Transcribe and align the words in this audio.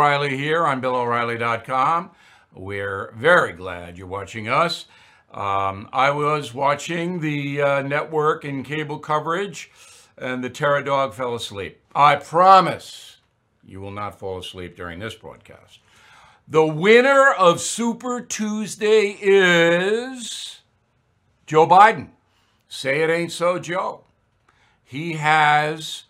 O'Reilly 0.00 0.34
here 0.34 0.66
on 0.66 0.80
BillO'Reilly.com. 0.80 2.12
We're 2.54 3.12
very 3.14 3.52
glad 3.52 3.98
you're 3.98 4.06
watching 4.06 4.48
us. 4.48 4.86
Um, 5.30 5.90
I 5.92 6.10
was 6.10 6.54
watching 6.54 7.20
the 7.20 7.60
uh, 7.60 7.82
network 7.82 8.42
and 8.42 8.64
cable 8.64 8.98
coverage, 8.98 9.70
and 10.16 10.42
the 10.42 10.48
Terror 10.48 10.80
Dog 10.80 11.12
fell 11.12 11.34
asleep. 11.34 11.82
I 11.94 12.16
promise 12.16 13.18
you 13.62 13.82
will 13.82 13.90
not 13.90 14.18
fall 14.18 14.38
asleep 14.38 14.74
during 14.74 15.00
this 15.00 15.14
broadcast. 15.14 15.80
The 16.48 16.64
winner 16.64 17.32
of 17.32 17.60
Super 17.60 18.22
Tuesday 18.22 19.18
is 19.20 20.60
Joe 21.44 21.66
Biden. 21.66 22.08
Say 22.68 23.02
it 23.02 23.10
ain't 23.10 23.32
so, 23.32 23.58
Joe. 23.58 24.04
He 24.82 25.12
has 25.12 26.04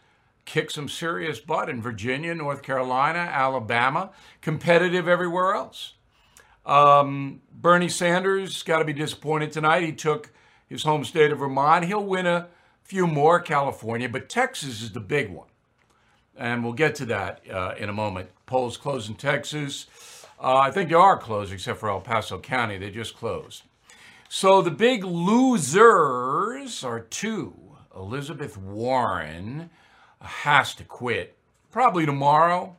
kicked 0.51 0.73
some 0.73 0.89
serious 0.89 1.39
butt 1.39 1.69
in 1.69 1.81
Virginia, 1.81 2.35
North 2.35 2.63
Carolina, 2.63 3.21
Alabama, 3.21 4.11
competitive 4.41 5.07
everywhere 5.07 5.55
else. 5.55 5.95
Um, 6.67 7.41
Bernie 7.53 7.89
Sanders 7.89 8.65
got 8.65 8.81
to 8.81 8.85
be 8.85 8.93
disappointed 8.93 9.53
tonight. 9.53 9.85
He 9.85 9.93
took 9.93 10.33
his 10.69 10.83
home 10.83 11.05
state 11.05 11.31
of 11.31 11.39
Vermont. 11.39 11.85
He'll 11.85 12.05
win 12.05 12.27
a 12.27 12.49
few 12.83 13.07
more, 13.07 13.39
California, 13.39 14.09
but 14.09 14.29
Texas 14.29 14.83
is 14.83 14.91
the 14.91 14.99
big 14.99 15.31
one. 15.31 15.47
And 16.37 16.65
we'll 16.65 16.73
get 16.73 16.97
to 16.97 17.05
that 17.07 17.43
uh, 17.49 17.75
in 17.79 17.89
a 17.89 17.93
moment. 17.93 18.31
Polls 18.47 18.77
close 18.77 19.09
in 19.09 19.15
Texas. 19.15 19.87
Uh, 20.43 20.57
I 20.57 20.73
think 20.73 20.89
they 20.89 20.97
are 20.97 21.17
closed, 21.17 21.53
except 21.53 21.79
for 21.79 21.91
El 21.91 22.01
Paso 22.01 22.41
County. 22.41 22.77
They 22.77 22.91
just 22.91 23.17
closed. 23.17 23.63
So 24.29 24.63
the 24.63 24.73
big 24.73 25.05
losers 25.05 26.83
are 26.83 27.01
two. 27.01 27.55
Elizabeth 27.95 28.57
Warren 28.57 29.71
has 30.21 30.75
to 30.77 30.85
quit, 30.85 31.37
probably 31.71 32.07
tomorrow. 32.07 32.77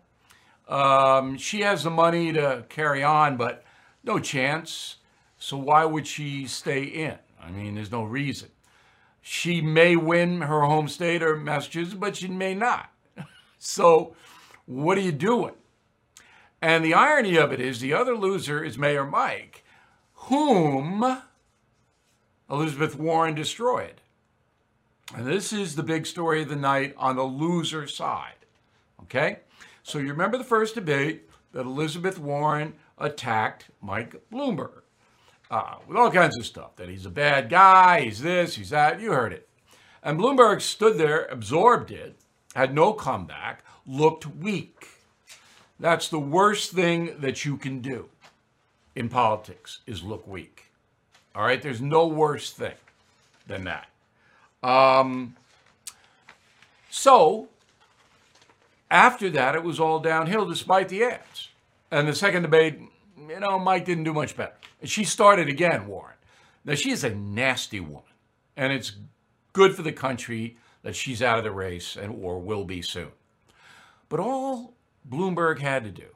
Um, 0.68 1.38
she 1.38 1.62
has 1.62 1.84
the 1.84 1.90
money 1.90 2.32
to 2.34 2.66
carry 2.70 3.04
on, 3.04 3.38
but 3.38 3.64
no 4.04 4.20
chance. 4.20 4.98
So 5.38 5.58
why 5.58 5.86
would 5.86 6.08
she 6.08 6.46
stay 6.46 6.84
in? 6.84 7.18
I 7.42 7.52
mean, 7.52 7.76
there's 7.76 7.92
no 7.92 8.04
reason. 8.04 8.50
She 9.22 9.62
may 9.62 9.96
win 9.96 10.42
her 10.42 10.62
home 10.62 10.88
state 10.88 11.22
or 11.22 11.36
Massachusetts, 11.36 11.96
but 11.96 12.16
she 12.16 12.28
may 12.28 12.54
not. 12.54 12.92
so 13.60 14.16
what 14.66 14.98
are 14.98 15.02
you 15.02 15.12
doing? 15.12 15.54
And 16.62 16.86
the 16.86 16.94
irony 16.94 17.38
of 17.38 17.52
it 17.52 17.60
is 17.60 17.80
the 17.80 17.94
other 17.94 18.16
loser 18.16 18.64
is 18.64 18.78
Mayor 18.78 19.06
Mike, 19.06 19.64
whom 20.14 21.22
Elizabeth 22.50 22.96
Warren 22.96 23.34
destroyed. 23.34 24.01
And 25.16 25.28
this 25.28 25.52
is 25.52 25.76
the 25.76 25.84
big 25.84 26.06
story 26.06 26.42
of 26.42 26.50
the 26.50 26.56
night 26.56 26.94
on 26.98 27.16
the 27.16 27.24
loser 27.24 27.86
side. 27.88 28.46
Okay? 29.04 29.40
So 29.84 30.00
you 30.00 30.10
remember 30.10 30.38
the 30.38 30.44
first 30.44 30.76
debate 30.76 31.30
that 31.52 31.66
Elizabeth 31.66 32.18
Warren 32.18 32.74
attacked 32.98 33.66
Mike 33.82 34.16
Bloomberg 34.32 34.82
uh, 35.50 35.76
with 35.86 35.98
all 35.98 36.10
kinds 36.10 36.38
of 36.38 36.46
stuff 36.46 36.78
that 36.78 36.88
he's 36.88 37.06
a 37.06 37.10
bad 37.10 37.50
guy, 37.50 38.02
he's 38.02 38.22
this, 38.22 38.56
he's 38.56 38.70
that. 38.70 39.02
You 39.02 39.12
heard 39.12 39.34
it. 39.34 39.50
And 40.02 40.18
Bloomberg 40.18 40.62
stood 40.62 40.98
there, 40.98 41.26
absorbed 41.26 41.92
it, 41.92 42.18
had 42.56 42.74
no 42.74 42.94
comeback, 42.94 43.64
looked 43.86 44.26
weak. 44.26 44.88
That's 45.80 46.08
the 46.08 46.20
worst 46.20 46.72
thing 46.72 47.20
that 47.20 47.44
you 47.44 47.58
can 47.58 47.82
do 47.82 48.10
in 48.96 49.10
politics 49.10 49.80
is 49.86 50.04
look 50.04 50.26
weak. 50.28 50.72
All 51.36 51.44
right, 51.44 51.62
there's 51.62 51.82
no 51.82 52.08
worse 52.08 52.52
thing 52.52 52.76
than 53.48 53.66
that. 53.66 53.88
Um, 54.64 55.36
so 56.90 57.50
after 58.90 59.30
that, 59.32 59.56
it 59.56 59.64
was 59.64 59.80
all 59.80 60.00
downhill 60.00 60.46
despite 60.46 60.90
the 60.90 61.04
ads. 61.04 61.50
And 61.90 62.08
the 62.08 62.16
second 62.16 62.44
debate, 62.44 62.80
you 63.18 63.40
know, 63.40 63.58
Mike 63.60 63.86
didn't 63.86 64.04
do 64.04 64.14
much 64.14 64.36
better. 64.36 64.54
She 64.84 65.04
started 65.04 65.50
again, 65.50 65.88
Warren. 65.88 66.16
Now, 66.64 66.76
she 66.76 66.92
is 66.92 67.04
a 67.04 67.14
nasty 67.14 67.80
woman, 67.80 68.04
and 68.56 68.72
it's 68.72 68.94
good 69.54 69.76
for 69.76 69.82
the 69.82 69.92
country 69.92 70.58
that 70.84 70.96
she's 70.96 71.22
out 71.22 71.38
of 71.38 71.44
the 71.44 71.52
race 71.52 71.96
and 71.96 72.24
or 72.24 72.40
will 72.40 72.66
be 72.66 72.82
soon. 72.82 73.12
But 74.10 74.20
all 74.20 74.74
Bloomberg 75.10 75.60
had 75.60 75.84
to 75.84 75.92
do 75.92 76.08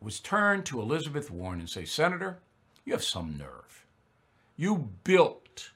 was 0.00 0.20
turn 0.20 0.62
to 0.64 0.80
Elizabeth 0.80 1.30
Warren 1.30 1.60
and 1.60 1.68
say, 1.68 1.84
Senator, 1.84 2.38
you 2.84 2.92
have 2.92 3.04
some 3.04 3.36
nerve. 3.36 3.86
You 4.56 4.90
built 5.04 5.70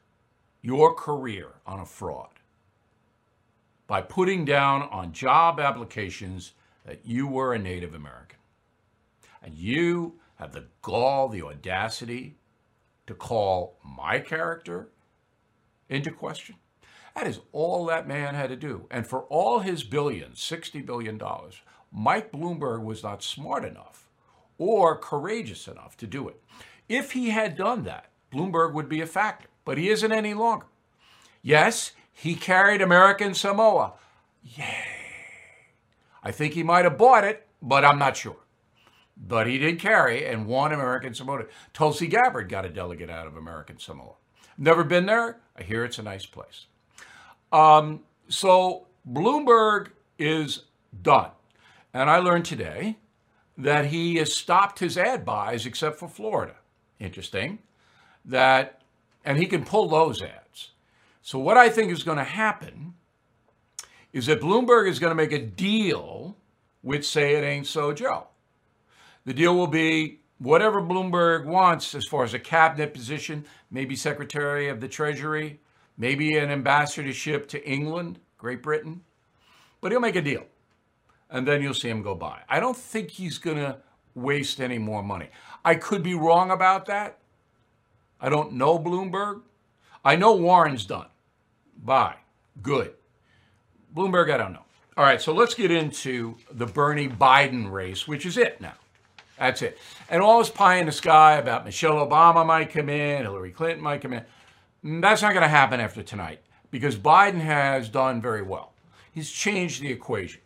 your 0.63 0.95
career 0.95 1.49
on 1.67 1.81
a 1.81 1.85
fraud 1.87 2.31
by 3.87 4.01
putting 4.01 4.45
down 4.45 4.83
on 4.83 5.13
job 5.13 5.61
applications 5.61 6.53
that 6.87 7.05
you 7.05 7.27
were 7.27 7.53
a 7.53 7.59
Native 7.59 7.95
American. 7.95 8.39
And 9.43 9.55
you 9.55 10.15
have 10.37 10.53
the 10.53 10.67
gall, 10.81 11.29
the 11.29 11.43
audacity 11.43 12.37
to 13.07 13.15
call 13.15 13.79
my 13.85 14.21
character 14.21 14.89
into 15.89 16.11
question. 16.11 16.57
That 17.15 17.27
is 17.27 17.41
all 17.53 17.85
that 17.87 18.09
man 18.09 18.35
had 18.35 18.49
to 18.49 18.57
do. 18.57 18.87
And 18.91 19.07
for 19.07 19.23
all 19.25 19.59
his 19.59 19.83
billions, 19.83 20.39
$60 20.39 20.87
billion, 20.87 21.21
Mike 21.93 22.33
Bloomberg 22.33 22.85
was 22.85 23.03
not 23.03 23.23
smart 23.23 23.65
enough 23.65 24.09
or 24.57 24.97
courageous 24.97 25.69
enough 25.69 25.97
to 25.99 26.07
do 26.07 26.29
it. 26.29 26.41
If 26.89 27.13
he 27.13 27.31
had 27.31 27.57
done 27.57 27.85
that, 27.85 28.11
Bloomberg 28.33 28.73
would 28.73 28.89
be 28.89 29.01
a 29.03 29.07
factor, 29.07 29.49
but 29.65 29.79
he 29.79 29.89
isn't 29.89 30.13
any 30.13 30.35
longer. 30.35 30.67
Yes, 31.43 31.93
he 32.13 32.35
carried 32.35 32.83
American 32.83 33.35
Samoa. 33.35 33.95
Yay. 34.43 34.87
I 36.23 36.31
think 36.31 36.55
he 36.55 36.63
might 36.63 36.85
have 36.85 36.99
bought 36.99 37.25
it, 37.25 37.47
but 37.61 37.85
I'm 37.85 37.99
not 37.99 38.17
sure. 38.17 38.37
But 39.17 39.47
he 39.47 39.59
did 39.59 39.81
carry 39.81 40.27
and 40.27 40.47
won 40.47 40.73
American 40.73 41.15
Samoa. 41.15 41.45
Tulsi 41.73 42.07
Gabbard 42.07 42.49
got 42.49 42.65
a 42.65 42.69
delegate 42.69 43.11
out 43.11 43.27
of 43.27 43.37
American 43.37 43.79
Samoa. 43.79 44.15
Never 44.59 44.85
been 44.85 45.07
there. 45.07 45.41
I 45.57 45.63
hear 45.63 45.85
it's 45.85 45.99
a 45.99 46.03
nice 46.03 46.27
place. 46.27 46.67
Um, 47.53 48.01
so 48.29 48.87
Bloomberg 49.11 49.89
is 50.19 50.65
done. 51.03 51.31
And 51.95 52.09
I 52.09 52.19
learned 52.19 52.45
today 52.45 52.99
that 53.59 53.87
he 53.87 54.17
has 54.17 54.35
stopped 54.35 54.79
his 54.79 54.97
ad 54.97 55.25
buys 55.25 55.67
except 55.67 55.99
for 55.99 56.09
Florida. 56.09 56.55
Interesting. 56.99 57.59
That, 58.25 58.82
and 59.25 59.39
he 59.39 59.47
can 59.47 59.65
pull 59.65 59.89
those 59.89 60.23
ads. 60.23 60.71
So 61.23 61.39
what 61.39 61.57
I 61.57 61.69
think 61.69 61.93
is 61.93 62.03
going 62.03 62.19
to 62.19 62.25
happen 62.25 62.95
is 64.13 64.27
that 64.27 64.41
Bloomberg 64.41 64.89
is 64.89 64.99
going 64.99 65.11
to 65.11 65.15
make 65.15 65.33
a 65.33 65.39
deal 65.39 66.37
with 66.83 67.05
Say 67.05 67.35
It 67.37 67.45
Ain't 67.45 67.67
So 67.67 67.93
Joe. 67.93 68.27
The 69.25 69.33
deal 69.33 69.57
will 69.57 69.69
be 69.69 70.21
whatever 70.39 70.83
Bloomberg 70.83 71.47
wants 71.47 71.95
as 71.95 72.07
far 72.07 72.25
as 72.25 72.35
a 72.35 72.39
cabinet 72.39 72.93
position, 72.93 73.45
maybe 73.71 73.95
Secretary 73.95 74.69
of 74.69 74.81
the 74.81 74.89
Treasury, 74.89 75.61
maybe 75.97 76.37
an 76.37 76.51
ambassadorship 76.51 77.49
to 77.49 77.65
England, 77.69 78.19
Great 78.37 78.63
Britain. 78.63 79.03
But 79.81 79.93
he'll 79.93 80.01
make 80.01 80.17
a 80.17 80.23
deal 80.23 80.45
and 81.31 81.49
then 81.49 81.63
you'll 81.63 81.75
see 81.75 81.89
him 81.89 82.03
go 82.03 82.15
by. 82.15 82.41
I 82.49 82.61
don't 82.61 82.77
think 82.77 83.11
he's 83.11 83.39
going 83.39 83.57
to 83.57 83.79
waste 84.15 84.61
any 84.61 84.79
more 84.79 85.03
money. 85.03 85.31
I 85.65 85.77
could 85.77 86.03
be 86.03 86.15
wrong 86.15 86.51
about 86.51 86.87
that. 86.87 87.19
I 88.23 88.29
don't 88.29 88.53
know 88.53 88.79
Bloomberg. 88.79 89.43
I 90.05 90.17
know 90.17 90.35
Warren's 90.35 90.87
done. 90.87 91.09
Bye. 91.77 92.15
Good. 92.63 92.95
Bloomberg, 93.95 94.33
I 94.33 94.37
don't 94.37 94.53
know. 94.53 94.65
All 94.97 95.05
right, 95.05 95.21
so 95.21 95.35
let's 95.35 95.55
get 95.55 95.71
into 95.71 96.37
the 96.51 96.67
Bernie 96.67 97.09
Biden 97.09 97.71
race, 97.71 98.07
which 98.07 98.25
is 98.25 98.39
it 98.39 98.61
now. 98.61 98.75
That's 99.39 99.63
it. 99.63 99.79
And 100.09 100.23
all 100.23 100.39
this 100.39 100.51
pie 100.51 100.77
in 100.77 100.87
the 100.87 100.93
sky 100.93 101.37
about 101.37 101.65
Michelle 101.65 102.07
Obama 102.07 102.47
might 102.47 102.71
come 102.71 102.89
in, 102.89 103.23
Hillary 103.23 103.51
Clinton 103.51 103.83
might 103.83 104.01
come 104.01 104.13
in. 104.13 104.23
That's 105.01 105.23
not 105.23 105.33
going 105.33 105.43
to 105.43 105.49
happen 105.49 105.81
after 105.81 106.03
tonight 106.03 106.41
because 106.71 106.97
Biden 106.97 107.41
has 107.41 107.89
done 107.89 108.21
very 108.21 108.43
well. 108.43 108.73
He's 109.13 109.31
changed 109.31 109.83
the 109.83 109.91
equation. 109.91 110.41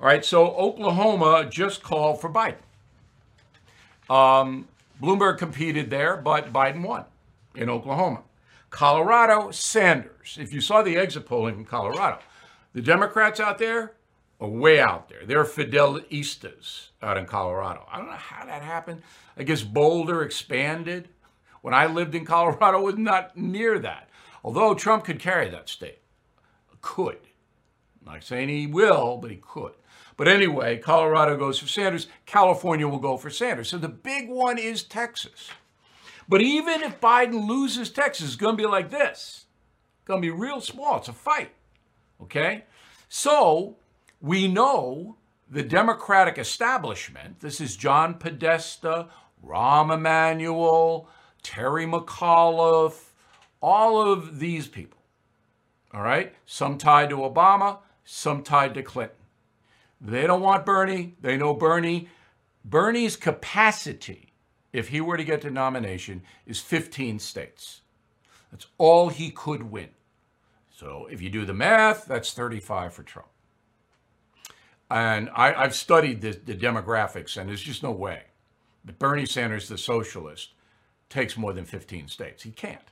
All 0.00 0.06
right, 0.06 0.24
so 0.24 0.48
Oklahoma 0.54 1.48
just 1.50 1.82
called 1.82 2.20
for 2.20 2.30
Biden. 2.30 2.56
Um, 4.10 4.68
Bloomberg 5.00 5.38
competed 5.38 5.90
there, 5.90 6.16
but 6.16 6.52
Biden 6.52 6.82
won 6.82 7.04
in 7.54 7.68
Oklahoma. 7.68 8.22
Colorado, 8.70 9.50
Sanders. 9.50 10.38
If 10.40 10.52
you 10.52 10.60
saw 10.60 10.82
the 10.82 10.96
exit 10.96 11.26
polling 11.26 11.58
in 11.58 11.64
Colorado, 11.64 12.18
the 12.72 12.80
Democrats 12.80 13.38
out 13.38 13.58
there 13.58 13.94
are 14.40 14.48
way 14.48 14.80
out 14.80 15.08
there. 15.08 15.26
They're 15.26 15.44
Fidelistas 15.44 16.88
out 17.02 17.18
in 17.18 17.26
Colorado. 17.26 17.86
I 17.90 17.98
don't 17.98 18.06
know 18.06 18.12
how 18.12 18.46
that 18.46 18.62
happened. 18.62 19.02
I 19.36 19.42
guess 19.42 19.62
Boulder 19.62 20.22
expanded. 20.22 21.08
When 21.60 21.74
I 21.74 21.86
lived 21.86 22.14
in 22.14 22.24
Colorado, 22.24 22.78
it 22.78 22.84
was 22.84 22.98
not 22.98 23.36
near 23.36 23.78
that. 23.78 24.08
Although 24.42 24.74
Trump 24.74 25.04
could 25.04 25.20
carry 25.20 25.48
that 25.50 25.68
state. 25.68 25.98
Could. 26.80 27.18
I'm 28.00 28.14
not 28.14 28.24
saying 28.24 28.48
he 28.48 28.66
will, 28.66 29.18
but 29.18 29.30
he 29.30 29.36
could. 29.36 29.72
But 30.22 30.30
anyway, 30.30 30.78
Colorado 30.78 31.36
goes 31.36 31.58
for 31.58 31.66
Sanders. 31.66 32.06
California 32.26 32.86
will 32.86 33.00
go 33.00 33.16
for 33.16 33.28
Sanders. 33.28 33.70
So 33.70 33.76
the 33.76 33.88
big 33.88 34.28
one 34.28 34.56
is 34.56 34.84
Texas. 34.84 35.48
But 36.28 36.40
even 36.40 36.80
if 36.84 37.00
Biden 37.00 37.48
loses 37.48 37.90
Texas, 37.90 38.28
it's 38.28 38.36
going 38.36 38.56
to 38.56 38.62
be 38.62 38.68
like 38.68 38.88
this. 38.88 39.46
It's 39.96 40.04
going 40.04 40.22
to 40.22 40.24
be 40.24 40.30
real 40.30 40.60
small. 40.60 40.98
It's 40.98 41.08
a 41.08 41.12
fight. 41.12 41.50
Okay? 42.22 42.66
So 43.08 43.78
we 44.20 44.46
know 44.46 45.16
the 45.50 45.64
Democratic 45.64 46.38
establishment, 46.38 47.40
this 47.40 47.60
is 47.60 47.74
John 47.74 48.14
Podesta, 48.14 49.08
Rahm 49.44 49.92
Emanuel, 49.92 51.08
Terry 51.42 51.84
McAuliffe, 51.84 53.08
all 53.60 54.00
of 54.00 54.38
these 54.38 54.68
people, 54.68 55.00
all 55.92 56.02
right? 56.02 56.32
Some 56.46 56.78
tied 56.78 57.10
to 57.10 57.16
Obama, 57.16 57.78
some 58.04 58.44
tied 58.44 58.74
to 58.74 58.84
Clinton. 58.84 59.16
They 60.02 60.26
don't 60.26 60.42
want 60.42 60.66
Bernie. 60.66 61.14
They 61.20 61.36
know 61.36 61.54
Bernie. 61.54 62.08
Bernie's 62.64 63.16
capacity, 63.16 64.32
if 64.72 64.88
he 64.88 65.00
were 65.00 65.16
to 65.16 65.24
get 65.24 65.42
the 65.42 65.50
nomination, 65.50 66.22
is 66.44 66.60
15 66.60 67.20
states. 67.20 67.82
That's 68.50 68.66
all 68.78 69.08
he 69.08 69.30
could 69.30 69.70
win. 69.70 69.90
So 70.74 71.06
if 71.10 71.22
you 71.22 71.30
do 71.30 71.44
the 71.44 71.54
math, 71.54 72.06
that's 72.06 72.32
35 72.34 72.92
for 72.92 73.02
Trump. 73.04 73.28
And 74.90 75.30
I, 75.34 75.52
have 75.52 75.74
studied 75.74 76.20
the, 76.20 76.32
the 76.32 76.54
demographics, 76.54 77.36
and 77.36 77.48
there's 77.48 77.62
just 77.62 77.82
no 77.82 77.92
way 77.92 78.24
that 78.84 78.98
Bernie 78.98 79.24
Sanders, 79.24 79.68
the 79.68 79.78
socialist, 79.78 80.50
takes 81.08 81.36
more 81.36 81.52
than 81.52 81.64
15 81.64 82.08
states. 82.08 82.42
He 82.42 82.50
can't, 82.50 82.90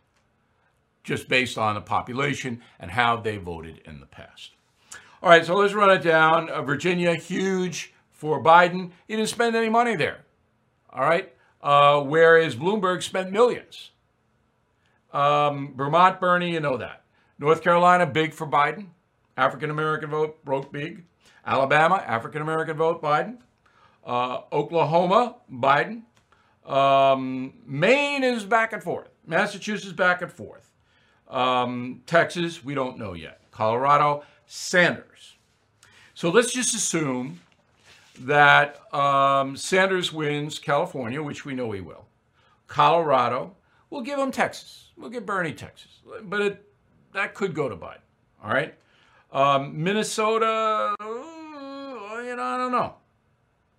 just 1.03 1.29
based 1.29 1.59
on 1.59 1.75
the 1.75 1.81
population 1.81 2.63
and 2.79 2.93
how 2.93 3.17
they 3.17 3.37
voted 3.37 3.81
in 3.85 4.01
the 4.01 4.07
past. 4.07 4.53
All 5.23 5.29
right, 5.29 5.45
so 5.45 5.55
let's 5.55 5.75
run 5.75 5.91
it 5.91 6.03
down. 6.03 6.49
Uh, 6.49 6.63
Virginia, 6.63 7.15
huge 7.15 7.93
for 8.11 8.43
Biden. 8.43 8.93
He 9.07 9.17
didn't 9.17 9.29
spend 9.29 9.55
any 9.55 9.69
money 9.69 9.95
there. 9.95 10.25
All 10.89 11.03
right, 11.03 11.31
uh, 11.63 12.01
whereas 12.01 12.57
Bloomberg 12.57 13.03
spent 13.03 13.31
millions. 13.31 13.91
Um, 15.13 15.75
Vermont, 15.77 16.21
Bernie, 16.21 16.53
you 16.53 16.61
know 16.61 16.79
that. 16.79 17.05
North 17.39 17.63
Carolina, 17.63 18.07
big 18.07 18.33
for 18.33 18.47
Biden. 18.47 18.87
African 19.37 19.71
American 19.71 20.09
vote 20.09 20.43
broke 20.45 20.73
big. 20.73 21.05
Alabama, 21.47 21.97
African 21.97 22.41
American 22.41 22.77
vote, 22.79 23.03
Biden. 23.03 23.39
Uh, 24.05 24.41
Oklahoma, 24.53 25.37
Biden. 25.53 26.03
Um, 26.65 27.55
Maine 27.67 28.25
is 28.25 28.45
back 28.45 28.73
and 28.73 28.83
forth. 28.83 29.11
Massachusetts, 29.27 29.93
back 29.93 30.23
and 30.23 30.33
forth. 30.33 30.71
Um, 31.29 32.03
Texas, 32.07 32.65
we 32.65 32.75
don't 32.75 32.99
know 32.99 33.13
yet. 33.13 33.41
Colorado, 33.51 34.25
Sanders. 34.53 35.37
So 36.15 36.29
let's 36.29 36.53
just 36.53 36.75
assume 36.75 37.39
that 38.19 38.93
um, 38.93 39.57
Sanders 39.57 40.13
wins 40.13 40.59
California, 40.59 41.23
which 41.23 41.45
we 41.45 41.55
know 41.55 41.71
he 41.71 41.81
will. 41.81 42.07
Colorado, 42.67 43.55
we'll 43.91 44.01
give 44.01 44.19
him 44.19 44.33
Texas. 44.33 44.89
We'll 44.97 45.09
give 45.09 45.25
Bernie 45.25 45.53
Texas. 45.53 46.01
But 46.25 46.41
it, 46.41 46.65
that 47.13 47.35
could 47.35 47.55
go 47.55 47.69
to 47.69 47.77
Biden. 47.77 48.01
All 48.43 48.53
right. 48.53 48.75
Um, 49.33 49.85
Minnesota, 49.85 50.97
you 51.01 51.07
know, 51.07 52.43
I 52.43 52.57
don't 52.59 52.73
know. 52.73 52.95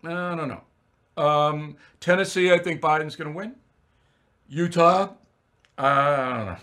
I 0.05 0.35
don't 0.37 0.47
know. 0.47 1.21
Um, 1.21 1.75
Tennessee, 1.99 2.53
I 2.53 2.57
think 2.57 2.79
Biden's 2.79 3.17
going 3.17 3.29
to 3.29 3.35
win. 3.35 3.55
Utah, 4.47 5.09
I 5.77 6.37
don't 6.37 6.45
know. 6.45 6.57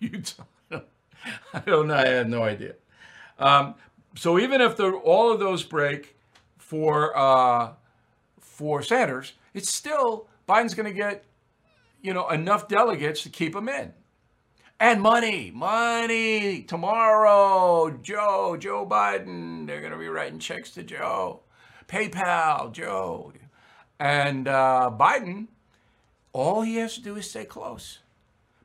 Utah, 0.00 0.44
I 1.54 1.60
don't 1.60 1.86
know. 1.86 1.94
I 1.94 2.08
have 2.08 2.28
no 2.28 2.42
idea. 2.42 2.74
Um, 3.42 3.74
so 4.14 4.38
even 4.38 4.60
if 4.60 4.76
the, 4.76 4.90
all 4.90 5.32
of 5.32 5.40
those 5.40 5.62
break 5.64 6.16
for 6.58 7.16
uh, 7.16 7.72
for 8.40 8.82
Sanders, 8.82 9.32
it's 9.52 9.74
still 9.74 10.28
Biden's 10.48 10.74
going 10.74 10.88
to 10.88 10.96
get 10.96 11.24
you 12.00 12.14
know 12.14 12.28
enough 12.28 12.68
delegates 12.68 13.22
to 13.22 13.28
keep 13.28 13.54
him 13.54 13.68
in. 13.68 13.92
And 14.78 15.00
money, 15.00 15.52
money. 15.54 16.62
Tomorrow, 16.62 17.98
Joe, 18.02 18.56
Joe 18.58 18.84
Biden, 18.84 19.66
they're 19.66 19.80
going 19.80 19.92
to 19.92 19.98
be 19.98 20.08
writing 20.08 20.40
checks 20.40 20.70
to 20.72 20.82
Joe. 20.82 21.42
PayPal, 21.86 22.72
Joe. 22.72 23.32
And 24.00 24.48
uh, 24.48 24.90
Biden, 24.92 25.46
all 26.32 26.62
he 26.62 26.76
has 26.76 26.94
to 26.94 27.00
do 27.00 27.14
is 27.14 27.30
stay 27.30 27.44
close. 27.44 28.00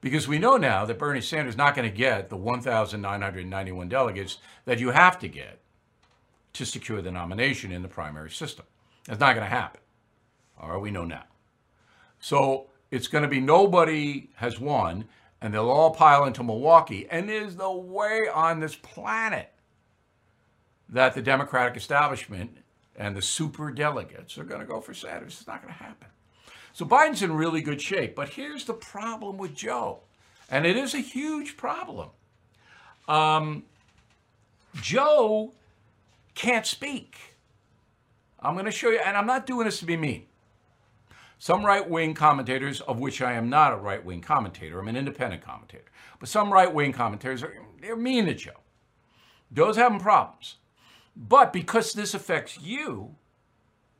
Because 0.01 0.27
we 0.27 0.37
know 0.37 0.57
now 0.57 0.85
that 0.85 0.99
Bernie 0.99 1.21
Sanders 1.21 1.53
is 1.53 1.57
not 1.57 1.75
going 1.75 1.89
to 1.89 1.95
get 1.95 2.29
the 2.29 2.37
1,991 2.37 3.89
delegates 3.89 4.37
that 4.65 4.79
you 4.79 4.91
have 4.91 5.17
to 5.19 5.27
get 5.27 5.59
to 6.53 6.65
secure 6.65 7.01
the 7.01 7.11
nomination 7.11 7.71
in 7.71 7.81
the 7.81 7.87
primary 7.87 8.29
system. 8.29 8.65
That's 9.05 9.19
not 9.19 9.33
going 9.33 9.45
to 9.45 9.55
happen. 9.55 9.81
All 10.59 10.71
right, 10.71 10.81
we 10.81 10.91
know 10.91 11.05
now. 11.05 11.23
So 12.19 12.67
it's 12.91 13.07
going 13.07 13.23
to 13.23 13.27
be 13.27 13.39
nobody 13.39 14.29
has 14.35 14.59
won 14.59 15.05
and 15.41 15.53
they'll 15.53 15.69
all 15.69 15.91
pile 15.91 16.25
into 16.25 16.43
Milwaukee. 16.43 17.07
And 17.09 17.29
there's 17.29 17.55
no 17.55 17.75
way 17.75 18.27
on 18.33 18.59
this 18.59 18.75
planet 18.75 19.51
that 20.89 21.13
the 21.13 21.21
Democratic 21.21 21.77
establishment 21.77 22.57
and 22.95 23.15
the 23.15 23.21
super 23.21 23.71
delegates 23.71 24.37
are 24.37 24.43
going 24.43 24.61
to 24.61 24.65
go 24.65 24.81
for 24.81 24.93
Sanders. 24.93 25.33
It's 25.33 25.47
not 25.47 25.61
going 25.61 25.73
to 25.73 25.83
happen. 25.83 26.07
So 26.77 26.85
Biden's 26.85 27.23
in 27.23 27.33
really 27.33 27.61
good 27.61 27.81
shape. 27.81 28.13
But 28.15 28.29
here's 28.29 28.65
the 28.65 28.73
problem 28.75 29.39
with 29.39 29.55
Joe, 29.55 30.01
and 30.47 30.63
it 30.63 30.77
is 30.77 30.93
a 30.93 30.99
huge 30.99 31.57
problem. 31.57 32.09
Um, 33.07 33.63
Joe 34.75 35.53
can't 36.35 36.67
speak. 36.67 37.17
I'm 38.39 38.53
going 38.53 38.65
to 38.65 38.71
show 38.71 38.91
you, 38.91 38.99
and 38.99 39.17
I'm 39.17 39.25
not 39.25 39.47
doing 39.47 39.65
this 39.65 39.79
to 39.79 39.85
be 39.85 39.97
mean. 39.97 40.25
Some 41.39 41.65
right 41.65 41.89
wing 41.89 42.13
commentators, 42.13 42.79
of 42.81 42.99
which 42.99 43.23
I 43.23 43.33
am 43.33 43.49
not 43.49 43.73
a 43.73 43.77
right 43.77 44.05
wing 44.05 44.21
commentator, 44.21 44.79
I'm 44.79 44.87
an 44.87 44.95
independent 44.95 45.41
commentator, 45.41 45.89
but 46.19 46.29
some 46.29 46.53
right 46.53 46.71
wing 46.71 46.93
commentators 46.93 47.41
are 47.41 47.55
they're 47.81 47.95
mean 47.95 48.27
to 48.27 48.35
Joe. 48.35 48.61
Joe's 49.51 49.77
having 49.77 49.99
problems. 49.99 50.57
But 51.15 51.51
because 51.51 51.93
this 51.93 52.13
affects 52.13 52.59
you, 52.61 53.15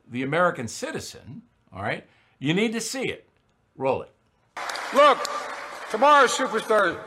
the 0.08 0.22
American 0.22 0.68
citizen, 0.68 1.42
all 1.72 1.82
right, 1.82 2.06
you 2.38 2.54
need 2.54 2.72
to 2.72 2.80
see 2.80 3.04
it. 3.08 3.28
Roll 3.76 4.02
it. 4.02 4.12
Look, 4.94 5.18
tomorrow's 5.90 6.32
Superstar 6.32 6.98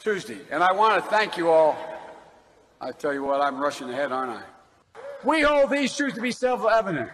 Tuesday, 0.00 0.38
and 0.50 0.62
I 0.62 0.72
want 0.72 1.02
to 1.02 1.10
thank 1.10 1.36
you 1.36 1.50
all. 1.50 1.76
I 2.80 2.92
tell 2.92 3.12
you 3.12 3.24
what, 3.24 3.40
I'm 3.40 3.58
rushing 3.58 3.90
ahead, 3.90 4.12
aren't 4.12 4.32
I? 4.32 4.42
We 5.24 5.42
hold 5.42 5.70
these 5.70 5.96
truths 5.96 6.14
to 6.16 6.20
be 6.20 6.30
self-evident. 6.30 7.10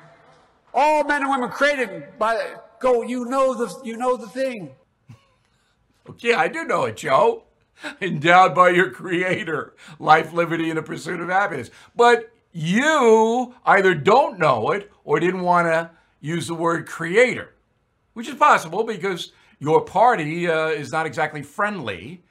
All 0.75 1.05
men 1.05 1.23
and 1.23 1.31
women 1.31 1.51
created 1.51 2.19
by 2.19 2.55
go. 2.81 3.03
You 3.03 3.27
know 3.27 3.55
the 3.55 3.75
you 3.85 3.97
know 3.97 4.17
the 4.17 4.29
thing. 4.29 4.71
Yeah, 6.19 6.41
I 6.41 6.49
do 6.49 6.65
know 6.65 6.85
it, 6.87 6.97
Joe. 6.97 7.45
Endowed 8.01 8.57
by 8.57 8.71
your 8.71 8.91
creator, 8.91 9.75
life, 10.01 10.33
liberty, 10.33 10.69
and 10.69 10.77
the 10.77 10.83
pursuit 10.83 11.21
of 11.21 11.29
happiness. 11.29 11.71
But 11.95 12.33
you 12.53 13.55
either 13.65 13.95
don't 13.95 14.39
know 14.39 14.73
it 14.73 14.91
or 15.05 15.21
didn't 15.21 15.43
want 15.43 15.69
to 15.69 15.91
use 16.21 16.49
the 16.49 16.55
word 16.55 16.89
creator, 16.89 17.55
which 18.15 18.29
is 18.29 18.35
possible 18.35 18.85
because 18.85 19.33
your 19.59 19.83
party 19.83 20.49
uh, 20.49 20.69
is 20.69 20.93
not 20.93 21.07
exactly 21.07 21.43
friendly 21.43 22.23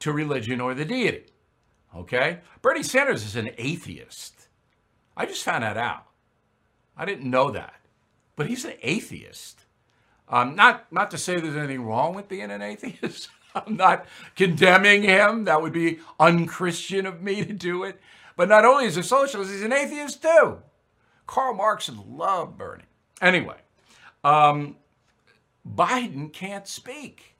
to 0.00 0.12
religion 0.12 0.60
or 0.60 0.74
the 0.74 0.84
deity. 0.84 1.26
Okay? 1.94 2.40
Bernie 2.62 2.82
Sanders 2.82 3.24
is 3.24 3.36
an 3.36 3.50
atheist. 3.58 4.48
I 5.16 5.26
just 5.26 5.44
found 5.44 5.62
that 5.62 5.76
out. 5.76 6.06
I 6.96 7.04
didn't 7.04 7.30
know 7.30 7.50
that. 7.50 7.80
But 8.36 8.48
he's 8.48 8.64
an 8.64 8.74
atheist. 8.82 9.60
Um, 10.28 10.56
not, 10.56 10.90
not 10.92 11.10
to 11.12 11.18
say 11.18 11.38
there's 11.38 11.56
anything 11.56 11.84
wrong 11.84 12.14
with 12.14 12.28
being 12.28 12.50
an 12.50 12.62
atheist. 12.62 13.28
I'm 13.54 13.76
not 13.76 14.06
condemning 14.34 15.02
him. 15.02 15.44
That 15.44 15.62
would 15.62 15.72
be 15.72 16.00
unchristian 16.18 17.06
of 17.06 17.22
me 17.22 17.44
to 17.44 17.52
do 17.52 17.84
it. 17.84 18.00
But 18.36 18.48
not 18.48 18.64
only 18.64 18.86
is 18.86 18.96
he 18.96 19.00
a 19.00 19.04
socialist, 19.04 19.52
he's 19.52 19.62
an 19.62 19.72
atheist 19.72 20.22
too. 20.22 20.58
Karl 21.26 21.54
Marx 21.54 21.90
loved 22.08 22.58
Bernie. 22.58 22.82
Anyway, 23.20 23.56
um, 24.24 24.76
Biden 25.68 26.32
can't 26.32 26.66
speak. 26.66 27.36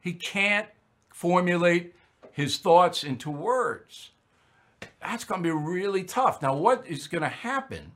He 0.00 0.12
can't 0.12 0.68
formulate 1.12 1.94
his 2.32 2.58
thoughts 2.58 3.04
into 3.04 3.30
words. 3.30 4.10
That's 5.00 5.24
going 5.24 5.42
to 5.42 5.46
be 5.46 5.50
really 5.50 6.04
tough. 6.04 6.42
Now, 6.42 6.54
what 6.54 6.86
is 6.86 7.06
going 7.06 7.22
to 7.22 7.28
happen 7.28 7.92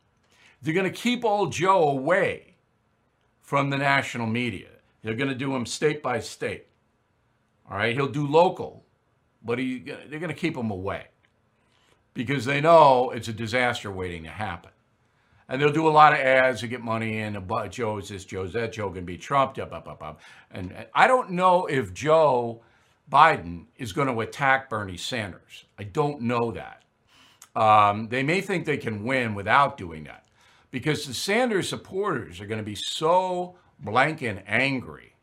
they're 0.63 0.75
going 0.75 0.91
to 0.91 0.91
keep 0.91 1.25
old 1.25 1.53
Joe 1.53 1.89
away 1.89 2.57
from 3.41 3.71
the 3.71 3.79
national 3.79 4.27
media. 4.27 4.69
They're 5.03 5.15
going 5.15 5.29
to 5.29 5.35
do 5.37 5.55
him 5.55 5.67
state 5.67 6.03
by 6.03 6.19
state. 6.21 6.67
All 7.71 7.77
right, 7.77 7.95
he'll 7.95 8.09
do 8.09 8.27
local, 8.27 8.85
but 9.45 9.59
he, 9.59 9.79
they're 9.79 10.19
going 10.19 10.23
to 10.29 10.35
keep 10.35 10.57
him 10.57 10.71
away 10.71 11.07
because 12.15 12.45
they 12.45 12.61
know 12.61 13.11
it's 13.11 13.29
a 13.29 13.33
disaster 13.33 13.91
waiting 13.91 14.25
to 14.25 14.31
happen. 14.31 14.73
And 15.49 15.63
they'll 15.63 15.73
do 15.73 15.87
a 15.87 15.91
lot 15.91 16.13
of 16.13 16.19
ads 16.19 16.61
to 16.61 16.69
get 16.69 16.83
money 16.83 17.19
in. 17.19 17.41
Joe 17.71 17.99
is 17.99 18.09
this, 18.09 18.25
Joe's 18.25 18.53
that, 18.55 18.73
Joe 18.73 18.91
can 18.91 19.05
be 19.05 19.17
Trump. 19.17 19.59
Up. 19.59 20.21
And 20.51 20.87
I 20.93 21.07
don't 21.07 21.31
know 21.31 21.67
if 21.67 21.95
Joe 21.95 22.63
Biden 23.11 23.67
is 23.77 23.93
going 23.93 24.09
to 24.09 24.21
attack 24.21 24.69
Bernie 24.69 24.97
Sanders. 24.97 25.65
I 25.79 25.85
don't 25.85 26.23
know 26.23 26.53
that. 26.53 26.83
Um, 27.55 28.09
they 28.09 28.23
may 28.23 28.41
think 28.41 28.67
they 28.67 28.77
can 28.77 29.05
win 29.05 29.35
without 29.35 29.79
doing 29.79 30.05
that 30.05 30.27
because 30.71 31.07
the 31.07 31.15
Sanders 31.15 31.69
supporters 31.69 32.41
are 32.41 32.47
going 32.47 32.59
to 32.59 32.65
be 32.65 32.75
so 32.75 33.57
blank 33.79 34.23
and 34.23 34.43
angry 34.47 35.15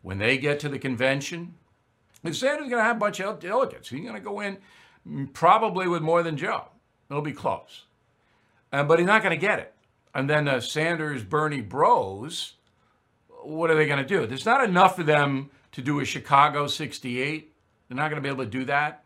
when 0.00 0.18
they 0.18 0.38
get 0.38 0.58
to 0.60 0.68
the 0.68 0.78
convention. 0.78 1.54
And 2.24 2.34
Sanders 2.34 2.66
is 2.66 2.70
going 2.70 2.80
to 2.80 2.84
have 2.84 2.96
a 2.96 3.00
bunch 3.00 3.20
of 3.20 3.38
delegates. 3.38 3.90
He's 3.90 4.00
going 4.00 4.14
to 4.14 4.20
go 4.20 4.40
in 4.40 4.58
probably 5.32 5.86
with 5.86 6.02
more 6.02 6.22
than 6.22 6.36
Joe. 6.36 6.68
It'll 7.10 7.22
be 7.22 7.32
close. 7.32 7.84
And 8.72 8.88
but 8.88 8.98
he's 8.98 9.06
not 9.06 9.22
going 9.22 9.38
to 9.38 9.40
get 9.40 9.58
it. 9.58 9.74
And 10.14 10.28
then 10.28 10.46
the 10.46 10.60
Sanders 10.60 11.22
Bernie 11.22 11.60
bros, 11.60 12.54
what 13.42 13.70
are 13.70 13.74
they 13.74 13.86
going 13.86 13.98
to 13.98 14.04
do? 14.04 14.26
There's 14.26 14.46
not 14.46 14.64
enough 14.64 14.98
of 14.98 15.06
them 15.06 15.50
to 15.72 15.82
do 15.82 16.00
a 16.00 16.04
Chicago 16.04 16.66
68. 16.66 17.52
They're 17.88 17.96
not 17.96 18.10
going 18.10 18.22
to 18.22 18.26
be 18.26 18.28
able 18.28 18.44
to 18.44 18.50
do 18.50 18.64
that. 18.66 19.04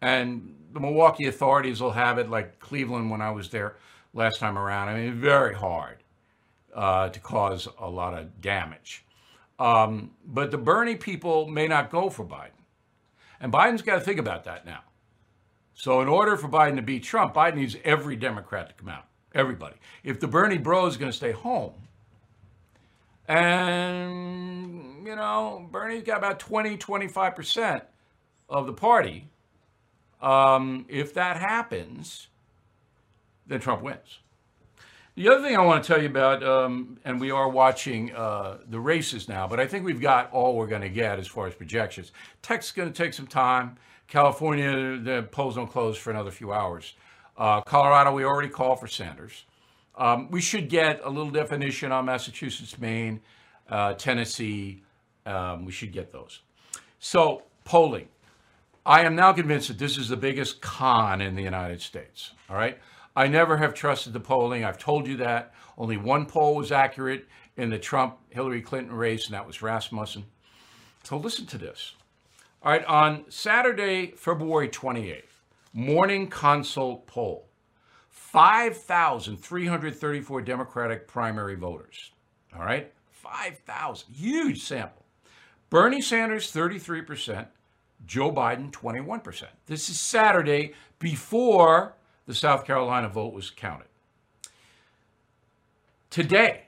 And 0.00 0.54
the 0.72 0.80
Milwaukee 0.80 1.26
authorities 1.26 1.80
will 1.80 1.92
have 1.92 2.18
it 2.18 2.28
like 2.28 2.60
Cleveland 2.60 3.10
when 3.10 3.20
I 3.20 3.30
was 3.30 3.50
there 3.50 3.76
last 4.14 4.38
time 4.38 4.58
around. 4.58 4.88
I 4.88 4.94
mean, 4.94 5.14
very 5.14 5.54
hard 5.54 5.98
uh, 6.74 7.08
to 7.08 7.20
cause 7.20 7.68
a 7.78 7.88
lot 7.88 8.14
of 8.14 8.40
damage. 8.40 9.04
Um, 9.58 10.12
but 10.24 10.50
the 10.50 10.58
Bernie 10.58 10.94
people 10.94 11.48
may 11.48 11.66
not 11.66 11.90
go 11.90 12.10
for 12.10 12.24
Biden. 12.24 12.50
And 13.40 13.52
Biden's 13.52 13.82
got 13.82 13.94
to 13.94 14.00
think 14.00 14.20
about 14.20 14.44
that 14.44 14.66
now. 14.66 14.80
So, 15.78 16.00
in 16.00 16.08
order 16.08 16.36
for 16.36 16.48
Biden 16.48 16.74
to 16.74 16.82
beat 16.82 17.04
Trump, 17.04 17.34
Biden 17.34 17.54
needs 17.54 17.76
every 17.84 18.16
Democrat 18.16 18.68
to 18.68 18.74
come 18.74 18.88
out. 18.88 19.04
Everybody. 19.32 19.76
If 20.02 20.18
the 20.18 20.26
Bernie 20.26 20.58
bro 20.58 20.86
is 20.86 20.96
going 20.96 21.12
to 21.12 21.16
stay 21.16 21.30
home, 21.30 21.72
and, 23.28 25.06
you 25.06 25.14
know, 25.14 25.68
Bernie's 25.70 26.02
got 26.02 26.18
about 26.18 26.40
20, 26.40 26.78
25% 26.78 27.82
of 28.48 28.66
the 28.66 28.72
party. 28.72 29.28
Um, 30.20 30.84
if 30.88 31.14
that 31.14 31.36
happens, 31.36 32.26
then 33.46 33.60
Trump 33.60 33.80
wins. 33.80 34.18
The 35.14 35.28
other 35.28 35.42
thing 35.42 35.56
I 35.56 35.64
want 35.64 35.84
to 35.84 35.86
tell 35.86 36.02
you 36.02 36.08
about, 36.08 36.42
um, 36.42 36.98
and 37.04 37.20
we 37.20 37.30
are 37.30 37.48
watching 37.48 38.12
uh, 38.16 38.58
the 38.68 38.80
races 38.80 39.28
now, 39.28 39.46
but 39.46 39.60
I 39.60 39.66
think 39.68 39.84
we've 39.84 40.00
got 40.00 40.32
all 40.32 40.56
we're 40.56 40.66
going 40.66 40.82
to 40.82 40.88
get 40.88 41.20
as 41.20 41.28
far 41.28 41.46
as 41.46 41.54
projections. 41.54 42.10
Texas 42.42 42.70
is 42.70 42.76
going 42.76 42.92
to 42.92 43.02
take 43.02 43.14
some 43.14 43.28
time. 43.28 43.76
California, 44.08 44.98
the 44.98 45.28
polls 45.30 45.54
don't 45.54 45.70
close 45.70 45.96
for 45.96 46.10
another 46.10 46.30
few 46.30 46.52
hours. 46.52 46.94
Uh, 47.36 47.60
Colorado, 47.60 48.12
we 48.12 48.24
already 48.24 48.48
called 48.48 48.80
for 48.80 48.88
Sanders. 48.88 49.44
Um, 49.96 50.30
we 50.30 50.40
should 50.40 50.68
get 50.68 51.00
a 51.04 51.10
little 51.10 51.30
definition 51.30 51.92
on 51.92 52.06
Massachusetts, 52.06 52.78
Maine, 52.78 53.20
uh, 53.68 53.94
Tennessee. 53.94 54.82
Um, 55.26 55.64
we 55.64 55.72
should 55.72 55.92
get 55.92 56.10
those. 56.10 56.40
So, 56.98 57.42
polling. 57.64 58.08
I 58.86 59.04
am 59.04 59.14
now 59.14 59.32
convinced 59.34 59.68
that 59.68 59.78
this 59.78 59.98
is 59.98 60.08
the 60.08 60.16
biggest 60.16 60.62
con 60.62 61.20
in 61.20 61.34
the 61.34 61.42
United 61.42 61.82
States. 61.82 62.32
All 62.48 62.56
right. 62.56 62.78
I 63.14 63.26
never 63.26 63.56
have 63.58 63.74
trusted 63.74 64.12
the 64.12 64.20
polling. 64.20 64.64
I've 64.64 64.78
told 64.78 65.06
you 65.06 65.16
that. 65.18 65.52
Only 65.76 65.96
one 65.96 66.24
poll 66.24 66.54
was 66.54 66.72
accurate 66.72 67.26
in 67.56 67.68
the 67.68 67.78
Trump 67.78 68.16
Hillary 68.30 68.62
Clinton 68.62 68.94
race, 68.94 69.26
and 69.26 69.34
that 69.34 69.46
was 69.46 69.60
Rasmussen. 69.60 70.24
So 71.02 71.18
listen 71.18 71.44
to 71.46 71.58
this. 71.58 71.94
All 72.68 72.74
right, 72.74 72.84
on 72.84 73.24
Saturday, 73.30 74.12
February 74.14 74.68
28th, 74.68 75.22
morning 75.72 76.28
consult 76.28 77.06
poll 77.06 77.48
5,334 78.10 80.42
Democratic 80.42 81.08
primary 81.08 81.54
voters. 81.54 82.12
All 82.54 82.60
right, 82.60 82.92
5,000, 83.10 84.14
huge 84.14 84.62
sample. 84.62 85.06
Bernie 85.70 86.02
Sanders, 86.02 86.52
33%, 86.52 87.46
Joe 88.04 88.30
Biden, 88.30 88.70
21%. 88.70 89.44
This 89.64 89.88
is 89.88 89.98
Saturday 89.98 90.74
before 90.98 91.94
the 92.26 92.34
South 92.34 92.66
Carolina 92.66 93.08
vote 93.08 93.32
was 93.32 93.48
counted. 93.48 93.88
Today, 96.10 96.64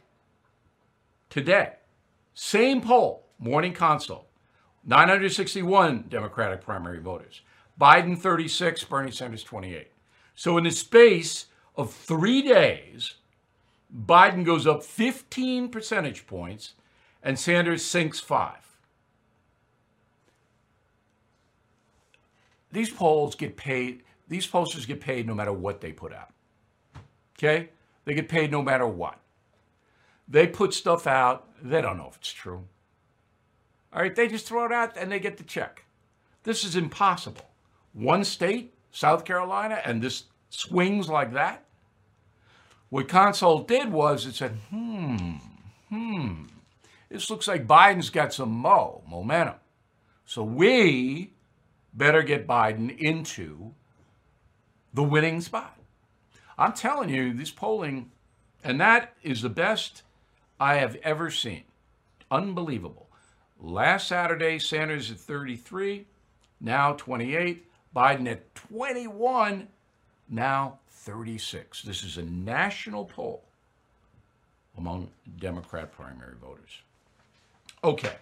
today, 1.29 1.75
same 2.33 2.81
poll, 2.81 3.27
morning 3.39 3.75
consult, 3.75 4.30
961 4.85 6.07
Democratic 6.09 6.63
primary 6.63 7.01
voters. 7.01 7.43
Biden 7.81 8.19
36, 8.19 8.85
Bernie 8.85 9.11
Sanders 9.11 9.43
28. 9.43 9.89
So 10.35 10.57
in 10.59 10.65
the 10.65 10.71
space 10.71 11.47
of 11.77 11.93
three 11.93 12.43
days, 12.43 13.15
Biden 14.07 14.45
goes 14.45 14.67
up 14.67 14.83
15 14.83 15.69
percentage 15.69 16.27
points 16.27 16.75
and 17.23 17.39
Sanders 17.39 17.85
sinks 17.85 18.21
five. 18.21 18.67
These 22.73 22.91
polls 22.91 23.35
get 23.35 23.57
paid 23.57 24.03
these 24.31 24.47
posters 24.47 24.87
get 24.87 25.01
paid 25.01 25.27
no 25.27 25.35
matter 25.35 25.53
what 25.53 25.81
they 25.81 25.93
put 25.93 26.15
out. 26.15 26.31
Okay? 27.37 27.69
They 28.05 28.15
get 28.15 28.29
paid 28.29 28.53
no 28.53 28.63
matter 28.63 28.87
what. 28.87 29.19
They 30.29 30.47
put 30.47 30.73
stuff 30.73 31.09
out, 31.09 31.49
they 31.61 31.83
don't 31.83 31.99
know 31.99 32.07
if 32.09 32.17
it's 32.17 32.33
true. 32.33 32.65
All 33.93 34.03
right, 34.03 34.15
they 34.15 34.29
just 34.29 34.47
throw 34.47 34.65
it 34.67 34.73
out 34.73 34.97
and 34.97 35.11
they 35.11 35.19
get 35.19 35.37
the 35.37 35.45
check. 35.45 35.85
This 36.45 36.65
is 36.65 36.77
impossible. 36.77 37.51
One 37.93 38.25
state, 38.25 38.75
South 38.93 39.25
Carolina, 39.25 39.81
and 39.85 40.01
this 40.01 40.25
swings 40.49 41.09
like 41.09 41.33
that. 41.33 41.65
What 42.89 43.09
Consult 43.09 43.69
did 43.69 43.93
was 43.93 44.27
it 44.27 44.35
said, 44.35 44.53
hmm, 44.71 45.35
hmm, 45.89 46.45
this 47.09 47.31
looks 47.31 47.49
like 47.49 47.67
Biden's 47.67 48.11
got 48.11 48.33
some 48.33 48.51
mo, 48.51 49.03
momentum. 49.09 49.57
So 50.25 50.45
we 50.45 51.33
better 51.93 52.23
get 52.23 52.47
Biden 52.47 52.97
into 52.97 53.73
the 54.95 55.03
winning 55.03 55.41
spot. 55.41 55.77
I'm 56.59 56.73
telling 56.73 57.09
you, 57.09 57.33
this 57.33 57.51
polling, 57.51 58.11
and 58.63 58.81
that 58.81 59.15
is 59.23 59.43
the 59.43 59.49
best 59.49 60.03
I 60.59 60.77
have 60.77 60.97
ever 61.03 61.31
seen. 61.31 61.65
Unbelievable. 62.31 63.10
Last 63.63 64.09
Saturday, 64.09 64.59
Sanders 64.59 65.11
at 65.11 65.19
33, 65.19 66.07
now 66.61 66.95
28. 66.95 67.67
Biden 67.95 68.31
at 68.31 68.55
21, 68.55 69.69
now 70.29 70.79
36. 70.91 71.83
This 71.83 72.03
is 72.03 72.17
a 72.17 72.23
national 72.23 73.05
poll 73.05 73.43
among 74.79 75.09
Democrat 75.39 75.93
primary 75.93 76.37
voters. 76.41 76.81
Okay, 77.85 78.15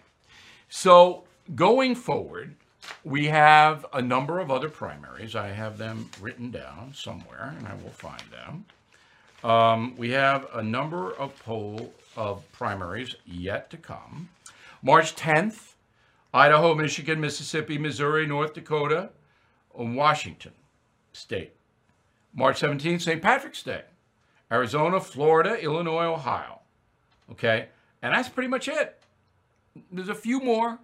so 0.67 1.23
going 1.55 1.95
forward, 1.95 2.55
we 3.03 3.27
have 3.27 3.85
a 3.93 4.01
number 4.01 4.39
of 4.39 4.51
other 4.51 4.69
primaries. 4.69 5.35
I 5.35 5.49
have 5.49 5.77
them 5.77 6.09
written 6.19 6.51
down 6.51 6.93
somewhere, 6.93 7.53
and 7.57 7.67
I 7.67 7.75
will 7.75 7.91
find 7.91 8.23
them. 8.31 8.65
Um, 9.43 9.95
we 9.95 10.09
have 10.11 10.47
a 10.53 10.63
number 10.63 11.13
of 11.13 11.37
poll 11.45 11.93
of 12.17 12.43
primaries 12.51 13.15
yet 13.25 13.69
to 13.69 13.77
come. 13.77 14.29
March 14.81 15.15
10th, 15.15 15.73
Idaho, 16.33 16.75
Michigan, 16.75 17.19
Mississippi, 17.19 17.77
Missouri, 17.77 18.25
North 18.25 18.53
Dakota, 18.53 19.09
and 19.77 19.95
Washington 19.95 20.53
State. 21.11 21.53
March 22.33 22.61
17th, 22.61 23.01
St. 23.01 23.21
Patrick's 23.21 23.63
Day. 23.63 23.83
Arizona, 24.51 24.99
Florida, 24.99 25.59
Illinois, 25.61 26.05
Ohio. 26.05 26.59
Okay? 27.31 27.67
And 28.01 28.13
that's 28.13 28.29
pretty 28.29 28.47
much 28.47 28.67
it. 28.67 29.01
There's 29.91 30.09
a 30.09 30.15
few 30.15 30.39
more, 30.39 30.79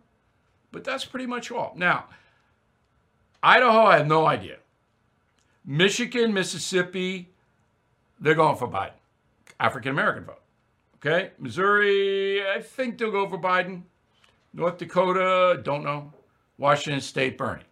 but 0.72 0.84
that's 0.84 1.06
pretty 1.06 1.26
much 1.26 1.52
all. 1.52 1.74
Now, 1.76 2.06
Idaho, 3.42 3.84
I 3.84 3.98
have 3.98 4.08
no 4.08 4.26
idea. 4.26 4.58
Michigan, 5.66 6.34
Mississippi, 6.34 7.30
they're 8.20 8.36
going 8.36 8.56
for 8.56 8.68
Biden. 8.68 8.92
African 9.60 9.92
American 9.92 10.26
vote. 10.26 10.42
Okay? 10.98 11.32
Missouri, 11.40 12.46
I 12.48 12.62
think 12.62 12.98
they'll 12.98 13.12
go 13.12 13.28
for 13.28 13.38
Biden. 13.38 13.84
North 14.54 14.78
Dakota, 14.78 15.62
don't 15.62 15.84
know. 15.84 16.14
Washington 16.58 17.02
State, 17.02 17.38
Bernie. 17.38 17.64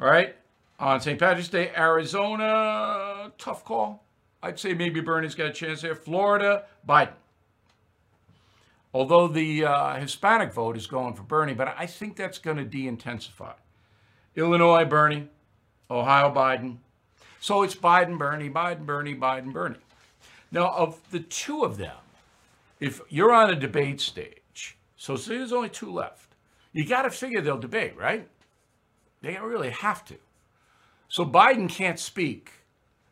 All 0.00 0.08
right? 0.08 0.36
On 0.78 1.00
St. 1.00 1.18
Patrick's 1.18 1.48
Day, 1.48 1.72
Arizona, 1.76 3.32
tough 3.38 3.64
call. 3.64 4.04
I'd 4.42 4.58
say 4.58 4.74
maybe 4.74 5.00
Bernie's 5.00 5.34
got 5.34 5.46
a 5.46 5.52
chance 5.52 5.80
there. 5.80 5.94
Florida, 5.94 6.64
Biden 6.86 7.14
although 8.92 9.28
the 9.28 9.64
uh, 9.64 9.96
Hispanic 9.96 10.52
vote 10.52 10.76
is 10.76 10.86
going 10.86 11.14
for 11.14 11.22
Bernie, 11.22 11.54
but 11.54 11.74
I 11.78 11.86
think 11.86 12.16
that's 12.16 12.38
going 12.38 12.56
to 12.56 12.64
de 12.64 12.88
intensify. 12.88 13.52
Illinois, 14.34 14.84
Bernie. 14.84 15.28
Ohio, 15.90 16.32
Biden. 16.32 16.76
So 17.40 17.62
it's 17.62 17.74
Biden, 17.74 18.18
Bernie, 18.18 18.50
Biden, 18.50 18.84
Bernie, 18.84 19.14
Biden, 19.14 19.52
Bernie. 19.52 19.76
Now, 20.50 20.70
of 20.70 20.98
the 21.10 21.20
two 21.20 21.64
of 21.64 21.76
them, 21.76 21.96
if 22.80 23.00
you're 23.08 23.32
on 23.32 23.50
a 23.50 23.56
debate 23.56 24.00
stage, 24.00 24.76
so 24.96 25.16
there's 25.16 25.52
only 25.52 25.68
two 25.68 25.92
left, 25.92 26.34
you 26.72 26.86
got 26.86 27.02
to 27.02 27.10
figure 27.10 27.40
they'll 27.40 27.58
debate, 27.58 27.96
right? 27.96 28.28
They 29.20 29.34
don't 29.34 29.48
really 29.48 29.70
have 29.70 30.04
to. 30.06 30.14
So 31.08 31.24
Biden 31.24 31.68
can't 31.68 31.98
speak, 31.98 32.52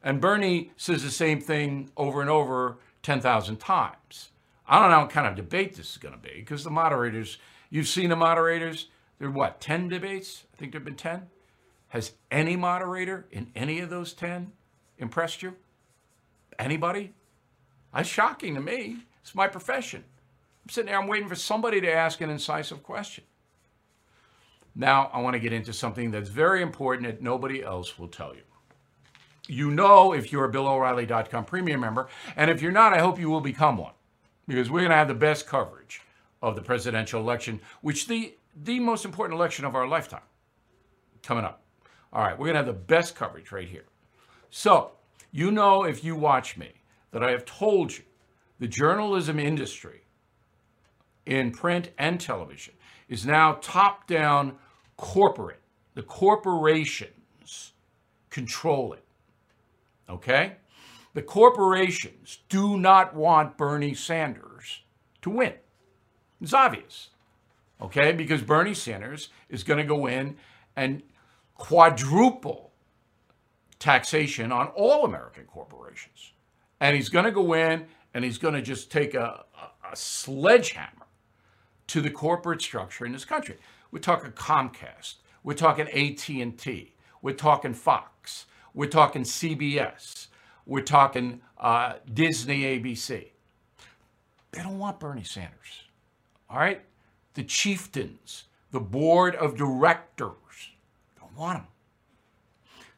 and 0.03 0.21
Bernie 0.21 0.73
says 0.77 1.03
the 1.03 1.11
same 1.11 1.41
thing 1.41 1.91
over 1.97 2.21
and 2.21 2.31
over 2.31 2.77
10,000 3.03 3.57
times. 3.57 4.31
I 4.69 4.81
don't 4.81 4.91
know 4.91 5.01
what 5.01 5.11
kind 5.11 5.27
of 5.27 5.37
debate 5.37 5.77
this 5.77 5.93
is 5.93 5.97
going 5.97 6.15
to 6.15 6.21
be 6.21 6.35
because 6.37 6.65
the 6.65 6.71
moderators, 6.71 7.39
you've 7.71 7.89
seen 7.89 8.11
the 8.11 8.17
moderators, 8.17 8.89
there 9.19 9.29
are 9.29 9.33
what, 9.33 9.61
10 9.61 9.89
debates? 9.89 10.45
I 10.53 10.57
think 10.57 10.73
there 10.73 10.81
have 10.81 10.85
been 10.85 10.97
10. 10.97 11.23
Has 11.89 12.13
any 12.31 12.57
moderator 12.57 13.27
in 13.31 13.51
any 13.55 13.81
of 13.81 13.91
those 13.91 14.13
10 14.13 14.53
impressed 14.99 15.43
you? 15.43 15.55
Anybody? 16.59 17.13
That's 17.95 18.09
shocking 18.09 18.55
to 18.57 18.61
me. 18.61 18.99
It's 19.23 19.35
my 19.35 19.49
profession. 19.49 20.05
I'm 20.65 20.71
sitting 20.71 20.91
there, 20.91 21.01
I'm 21.01 21.09
waiting 21.09 21.29
for 21.29 21.35
somebody 21.37 21.81
to 21.81 21.93
ask 21.93 22.21
an 22.21 22.31
incisive 22.31 22.83
question. 22.83 23.25
Now, 24.75 25.11
I 25.13 25.21
want 25.21 25.35
to 25.35 25.41
get 25.41 25.53
into 25.53 25.73
something 25.73 26.11
that's 26.11 26.31
very 26.31 26.63
important 26.63 27.07
that 27.09 27.23
nobody 27.23 27.63
else 27.63 27.99
will 27.99 28.09
tell 28.09 28.35
you. 28.35 28.43
you 29.49 29.71
know 29.71 30.13
if 30.13 30.33
you're 30.33 30.47
a 30.47 30.53
BillO'Reilly.com 30.53 31.45
premium 31.47 31.81
member. 31.81 32.09
And 32.37 32.51
if 32.51 32.63
you're 32.63 32.73
not, 32.73 32.95
I 32.95 33.01
hope 33.01 33.19
you 33.21 33.31
will 33.31 33.41
become 33.41 33.79
one 33.79 33.93
because 34.49 34.71
we're 34.71 34.81
going 34.81 34.91
to 34.91 34.97
have 34.97 35.09
the 35.09 35.15
best 35.15 35.47
coverage 35.47 36.03
of 36.43 36.57
the 36.57 36.63
presidential 36.63 37.21
election, 37.21 37.61
which 37.83 38.09
the 38.09 38.37
the 38.65 38.81
most 38.81 39.05
important 39.05 39.39
election 39.39 39.65
of 39.67 39.75
our 39.77 39.89
lifetime 39.89 40.23
coming 41.23 41.45
up. 41.45 41.63
All 42.13 42.23
right, 42.25 42.39
we're 42.39 42.47
going 42.47 42.55
to 42.55 42.59
have 42.61 42.67
the 42.67 42.73
best 42.73 43.17
coverage 43.17 43.53
right 43.53 43.69
here. 43.69 43.87
So, 44.51 44.93
you 45.33 45.51
know 45.53 45.85
if 45.85 46.05
you 46.05 46.17
watch 46.17 46.57
me 46.57 46.71
that 47.17 47.25
I 47.25 47.31
have 47.31 47.47
told 47.47 47.97
you 47.97 48.05
the 48.59 48.69
journalism 48.69 49.39
industry 49.39 50.03
in 51.25 51.51
print 51.51 51.89
and 51.97 52.21
television 52.21 52.75
is 53.09 53.25
now 53.25 53.57
top 53.63 54.07
down 54.07 54.57
corporate. 54.99 55.63
The 55.95 56.03
corporations 56.03 57.73
control 58.29 58.93
it. 58.93 59.03
Okay? 60.11 60.57
The 61.15 61.23
corporations 61.23 62.41
do 62.51 62.77
not 62.77 63.15
want 63.15 63.57
Bernie 63.57 63.95
Sanders 63.95 64.83
to 65.23 65.31
win. 65.31 65.55
It's 66.43 66.53
obvious. 66.53 67.09
Okay? 67.81 68.13
Because 68.13 68.43
Bernie 68.43 68.75
Sanders 68.75 69.31
is 69.49 69.63
going 69.63 69.79
to 69.79 69.85
go 69.85 70.05
in 70.05 70.37
and 70.77 71.03
quadruple 71.55 72.73
taxation 73.79 74.53
on 74.53 74.67
all 74.77 75.07
American 75.07 75.47
corporations. 75.47 76.33
And 76.81 76.97
he's 76.97 77.09
going 77.09 77.25
to 77.25 77.31
go 77.31 77.55
in 77.55 77.87
and 78.15 78.25
he's 78.25 78.39
going 78.39 78.55
to 78.55 78.63
just 78.63 78.91
take 78.91 79.15
a, 79.15 79.45
a, 79.61 79.93
a 79.93 79.97
sledgehammer 79.97 81.07
to 81.89 82.01
the 82.01 82.11
corporate 82.11 82.61
structure 82.61 83.07
in 83.07 83.13
this 83.13 83.25
country. 83.25 83.57
We're 83.91 84.01
talking 84.01 84.33
Comcast. 84.33 85.15
We're 85.43 85.55
talking 85.55 85.89
AT&T. 85.89 86.93
We're 87.23 87.33
talking 87.33 87.73
Fox. 87.73 88.47
We're 88.75 88.89
talking 88.89 89.23
CBS. 89.23 90.27
We're 90.67 90.81
talking 90.83 91.41
uh, 91.59 91.95
Disney, 92.13 92.63
ABC. 92.63 93.29
They 94.53 94.63
don't 94.63 94.79
want 94.79 94.99
Bernie 94.99 95.23
Sanders. 95.23 95.85
All 96.51 96.59
right? 96.59 96.83
The 97.35 97.45
chieftains, 97.45 98.45
the 98.71 98.81
board 98.81 99.35
of 99.37 99.57
directors 99.57 100.71
don't 101.19 101.37
want 101.37 101.59
him. 101.59 101.67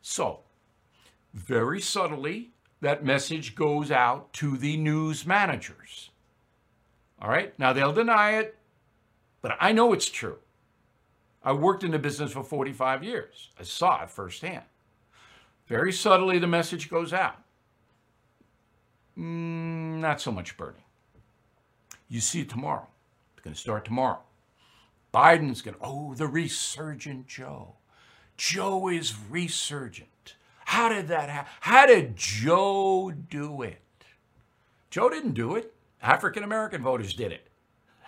So, 0.00 0.40
very 1.34 1.80
subtly, 1.80 2.50
that 2.80 3.04
message 3.04 3.54
goes 3.54 3.90
out 3.90 4.32
to 4.34 4.56
the 4.56 4.76
news 4.76 5.26
managers. 5.26 6.10
All 7.20 7.28
right? 7.28 7.58
Now, 7.58 7.72
they'll 7.72 7.92
deny 7.92 8.38
it, 8.38 8.56
but 9.42 9.56
I 9.60 9.72
know 9.72 9.92
it's 9.92 10.08
true. 10.08 10.38
I 11.42 11.52
worked 11.52 11.84
in 11.84 11.90
the 11.90 11.98
business 11.98 12.32
for 12.32 12.44
45 12.44 13.02
years. 13.02 13.50
I 13.58 13.62
saw 13.62 14.02
it 14.02 14.10
firsthand. 14.10 14.64
Very 15.66 15.92
subtly, 15.92 16.38
the 16.38 16.46
message 16.46 16.88
goes 16.88 17.12
out. 17.12 17.36
Mm, 19.18 19.98
not 19.98 20.20
so 20.20 20.30
much 20.30 20.56
Bernie. 20.56 20.84
You 22.08 22.20
see 22.20 22.40
it 22.40 22.48
tomorrow. 22.48 22.86
It's 23.34 23.44
going 23.44 23.54
to 23.54 23.60
start 23.60 23.84
tomorrow. 23.84 24.20
Biden's 25.12 25.62
going 25.62 25.74
to, 25.74 25.80
oh, 25.82 26.14
the 26.14 26.26
resurgent 26.26 27.26
Joe. 27.26 27.74
Joe 28.36 28.88
is 28.88 29.14
resurgent. 29.28 30.08
How 30.68 30.90
did 30.90 31.08
that 31.08 31.30
happen? 31.30 31.50
How 31.60 31.86
did 31.86 32.14
Joe 32.14 33.10
do 33.10 33.62
it? 33.62 33.80
Joe 34.90 35.08
didn't 35.08 35.32
do 35.32 35.56
it. 35.56 35.72
African 36.02 36.44
American 36.44 36.82
voters 36.82 37.14
did 37.14 37.32
it. 37.32 37.48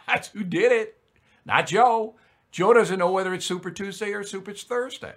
That's 0.06 0.28
who 0.28 0.44
did 0.44 0.70
it, 0.70 0.98
not 1.46 1.66
Joe. 1.66 2.16
Joe 2.50 2.74
doesn't 2.74 2.98
know 2.98 3.10
whether 3.10 3.32
it's 3.32 3.46
Super 3.46 3.70
Tuesday 3.70 4.12
or 4.12 4.22
Super 4.22 4.52
Thursday. 4.52 5.14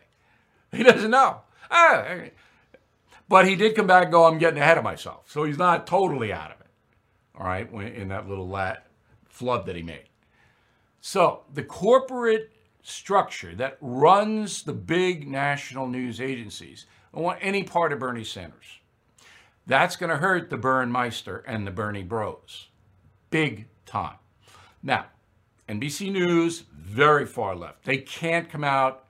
He 0.72 0.84
doesn't 0.84 1.12
know. 1.12 1.42
Ah, 1.70 2.06
but 3.28 3.46
he 3.46 3.58
did 3.58 3.76
come 3.76 3.88
back 3.88 4.04
and 4.04 4.14
go, 4.14 4.24
I'm 4.24 4.38
getting 4.38 4.62
ahead 4.62 4.78
of 4.78 4.86
myself. 4.86 5.30
So 5.30 5.44
he's 5.44 5.58
not 5.58 5.86
totally 5.86 6.32
out 6.32 6.52
of 6.52 6.62
it. 6.62 6.68
All 7.38 7.46
right, 7.46 7.70
in 7.70 8.08
that 8.08 8.30
little 8.30 8.48
lat 8.48 8.88
flood 9.28 9.66
that 9.66 9.76
he 9.76 9.84
made. 9.84 10.08
So 11.02 11.44
the 11.54 11.64
corporate 11.64 12.54
structure 12.84 13.54
that 13.56 13.78
runs 13.82 14.64
the 14.64 14.72
big 14.72 15.28
national 15.28 15.88
news 15.88 16.22
agencies 16.22 16.86
don't 17.14 17.24
want 17.24 17.40
any 17.42 17.64
part 17.64 17.94
of 17.94 18.00
Bernie 18.00 18.24
Sanders. 18.24 18.80
That's 19.66 19.96
going 19.96 20.10
to 20.10 20.18
hurt 20.18 20.50
the 20.50 20.58
Bernmeister 20.58 21.44
and 21.48 21.66
the 21.66 21.72
Bernie 21.72 22.04
Bros. 22.04 22.68
Big 23.30 23.68
time. 23.86 24.18
Now, 24.82 25.06
NBC 25.70 26.12
News, 26.12 26.66
very 26.74 27.26
far 27.26 27.56
left. 27.56 27.86
They 27.86 27.98
can't 27.98 28.50
come 28.50 28.64
out 28.64 29.06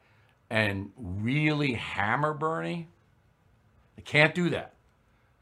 and 0.49 0.91
really 0.95 1.73
hammer 1.73 2.33
Bernie. 2.33 2.87
They 3.95 4.03
can't 4.03 4.35
do 4.35 4.49
that 4.51 4.75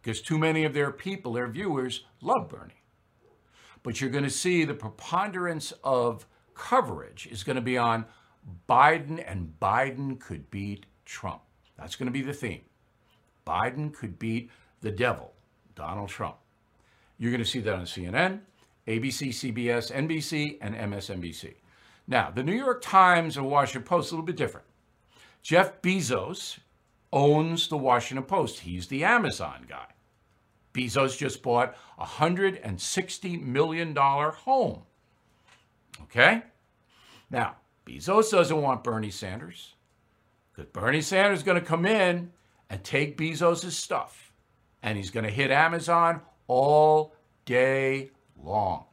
because 0.02 0.22
too 0.22 0.38
many 0.38 0.64
of 0.64 0.74
their 0.74 0.92
people, 0.92 1.34
their 1.34 1.48
viewers, 1.48 2.06
love 2.22 2.50
Bernie. 2.50 2.82
But 3.84 4.00
you're 4.00 4.10
going 4.10 4.24
to 4.24 4.30
see 4.30 4.64
the 4.64 4.74
preponderance 4.74 5.74
of 5.84 6.26
coverage 6.54 7.28
is 7.28 7.44
going 7.44 7.56
to 7.56 7.62
be 7.62 7.78
on 7.78 8.06
Biden, 8.70 9.24
and 9.26 9.54
Biden 9.60 10.20
could 10.20 10.50
beat 10.50 10.86
Trump. 11.06 11.42
That's 11.82 11.96
going 11.96 12.06
to 12.06 12.12
be 12.12 12.22
the 12.22 12.34
theme. 12.34 12.62
Biden 13.46 13.92
could 13.92 14.20
beat 14.20 14.52
the 14.82 14.92
devil, 14.92 15.34
Donald 15.74 16.10
Trump. 16.10 16.36
You're 17.18 17.32
going 17.32 17.44
to 17.44 17.50
see 17.50 17.60
that 17.60 17.74
on 17.74 17.86
CNN, 17.86 18.42
ABC, 18.88 19.30
CBS, 19.30 19.92
NBC, 19.92 20.60
and 20.62 20.76
MSNBC. 20.76 21.56
Now, 22.08 22.30
the 22.30 22.44
New 22.44 22.54
York 22.54 22.84
Times 22.84 23.36
and 23.36 23.50
Washington 23.50 23.84
Post 23.84 24.12
a 24.12 24.14
little 24.14 24.26
bit 24.26 24.38
different. 24.38 24.68
Jeff 25.42 25.82
Bezos 25.82 26.60
owns 27.12 27.68
the 27.68 27.78
Washington 27.78 28.26
Post. 28.26 28.60
He's 28.60 28.88
the 28.88 29.04
Amazon 29.04 29.66
guy. 29.68 29.88
Bezos 30.74 31.18
just 31.18 31.42
bought 31.42 31.76
a 31.98 32.06
$160 32.06 33.42
million 33.42 33.96
home. 33.96 34.84
Okay? 36.04 36.44
Now, 37.32 37.56
Bezos 37.88 38.30
doesn't 38.30 38.62
want 38.62 38.84
Bernie 38.84 39.10
Sanders 39.10 39.74
because 40.52 40.70
Bernie 40.72 41.02
Sanders 41.02 41.40
is 41.40 41.44
going 41.44 41.60
to 41.60 41.66
come 41.66 41.86
in 41.86 42.32
and 42.70 42.84
take 42.84 43.18
Bezos' 43.18 43.72
stuff 43.72 44.32
and 44.84 44.98
he's 44.98 45.12
going 45.12 45.26
to 45.26 45.32
hit 45.32 45.52
Amazon 45.52 46.22
all 46.48 47.14
day 47.46 48.12
long. 48.42 48.86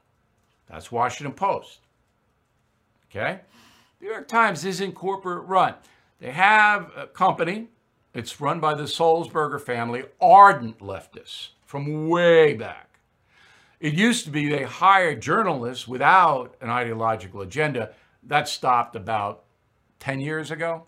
That's 0.69 0.93
Washington 0.93 1.35
Post. 1.35 1.81
Okay? 3.11 3.41
New 4.01 4.09
York 4.09 4.29
Times 4.29 4.65
isn't 4.65 4.93
corporate 4.93 5.47
run. 5.47 5.75
They 6.21 6.31
have 6.31 6.91
a 6.97 7.07
company. 7.07 7.69
It's 8.15 8.41
run 8.41 8.61
by 8.61 8.75
the 8.75 8.85
Sulzberger 8.85 9.61
family, 9.61 10.05
ardent 10.21 10.79
leftists 10.79 11.51
from 11.65 12.09
way 12.09 12.55
back. 12.55 12.99
It 13.81 13.95
used 13.95 14.25
to 14.25 14.31
be 14.31 14.49
they 14.49 14.65
hired 14.65 15.23
journalists 15.23 15.87
without 15.87 16.57
an 16.61 16.69
ideological 16.69 17.43
agenda. 17.43 17.93
That 18.25 18.49
stopped 18.49 18.97
about 18.97 19.45
10 20.01 20.21
years 20.21 20.51
ago 20.51 20.85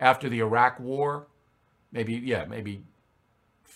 after 0.00 0.28
the 0.28 0.40
Iraq 0.40 0.80
War. 0.80 1.26
Maybe, 1.92 2.14
yeah, 2.14 2.44
maybe 2.46 2.82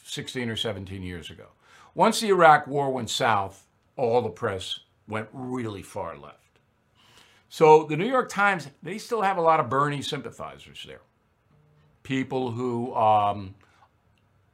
16 0.05 0.49
or 0.49 0.57
17 0.57 1.03
years 1.03 1.31
ago. 1.31 1.47
Once 1.95 2.21
the 2.21 2.29
Iraq 2.29 2.67
War 2.67 2.91
went 2.91 3.11
south, 3.11 3.67
all 3.97 4.23
the 4.23 4.31
press 4.31 4.81
went 5.07 5.29
really 5.33 5.83
far 5.83 6.17
left. 6.17 6.39
So 7.49 7.85
the 7.85 7.97
New 7.97 8.09
York 8.09 8.29
Times, 8.29 8.69
they 8.83 8.99
still 8.99 9.23
have 9.23 9.37
a 9.37 9.41
lot 9.41 9.61
of 9.61 9.69
Bernie 9.69 10.03
sympathizers 10.03 10.85
there. 10.87 11.03
People 12.03 12.51
who, 12.51 12.95
um, 12.95 13.55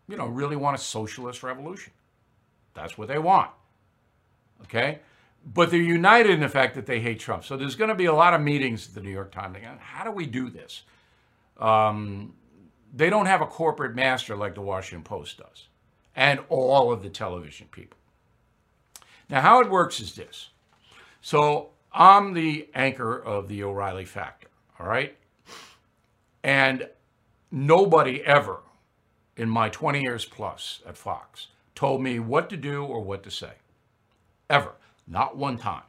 you 0.07 0.17
know, 0.17 0.27
really 0.27 0.57
want 0.57 0.77
a 0.77 0.81
socialist 0.81 1.43
revolution. 1.43 1.93
That's 2.75 2.99
what 2.99 3.09
they 3.09 3.19
want. 3.19 3.51
Okay? 4.65 4.99
But 5.55 5.71
they're 5.71 5.81
united 5.81 6.33
in 6.33 6.41
the 6.41 6.49
fact 6.49 6.75
that 6.75 6.85
they 6.85 7.01
hate 7.01 7.19
Trump. 7.19 7.45
So 7.45 7.57
there's 7.57 7.75
going 7.75 7.89
to 7.89 7.95
be 7.95 8.05
a 8.05 8.13
lot 8.13 8.35
of 8.35 8.43
meetings 8.43 8.89
at 8.89 8.95
the 8.95 9.01
New 9.01 9.11
York 9.11 9.33
Times. 9.33 9.57
How 9.81 10.05
do 10.05 10.11
we 10.11 10.27
do 10.27 10.51
this? 10.51 10.83
Um, 11.61 12.35
they 12.93 13.11
don't 13.11 13.27
have 13.27 13.41
a 13.41 13.47
corporate 13.47 13.95
master 13.95 14.35
like 14.35 14.55
the 14.55 14.61
Washington 14.61 15.05
Post 15.05 15.39
does, 15.39 15.69
and 16.17 16.41
all 16.49 16.93
of 16.93 17.03
the 17.03 17.11
television 17.11 17.69
people. 17.71 17.99
Now, 19.29 19.41
how 19.41 19.61
it 19.61 19.71
works 19.71 20.01
is 20.01 20.15
this. 20.15 20.51
So 21.21 21.71
I'm 21.93 22.35
the 22.35 22.69
anchor 22.75 23.17
of 23.17 23.47
the 23.49 23.63
O'Reilly 23.63 24.05
Factor, 24.05 24.49
all 24.79 24.87
right? 24.87 25.17
And 26.43 26.89
nobody 27.53 28.25
ever 28.25 28.61
in 29.37 29.49
my 29.49 29.69
20 29.69 30.01
years 30.01 30.25
plus 30.25 30.81
at 30.87 30.97
Fox 30.97 31.49
told 31.75 32.03
me 32.03 32.19
what 32.19 32.51
to 32.51 32.57
do 32.57 32.85
or 32.85 33.01
what 33.03 33.23
to 33.23 33.31
say. 33.31 33.53
Ever. 34.49 34.73
Not 35.07 35.37
one 35.37 35.59
time. 35.59 35.83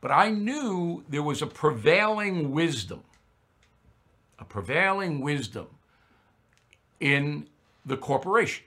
But 0.00 0.10
I 0.10 0.30
knew 0.30 1.02
there 1.08 1.22
was 1.22 1.42
a 1.42 1.46
prevailing 1.46 2.52
wisdom, 2.52 3.02
a 4.38 4.44
prevailing 4.44 5.20
wisdom 5.20 5.66
in 7.00 7.48
the 7.86 7.96
corporation. 7.96 8.64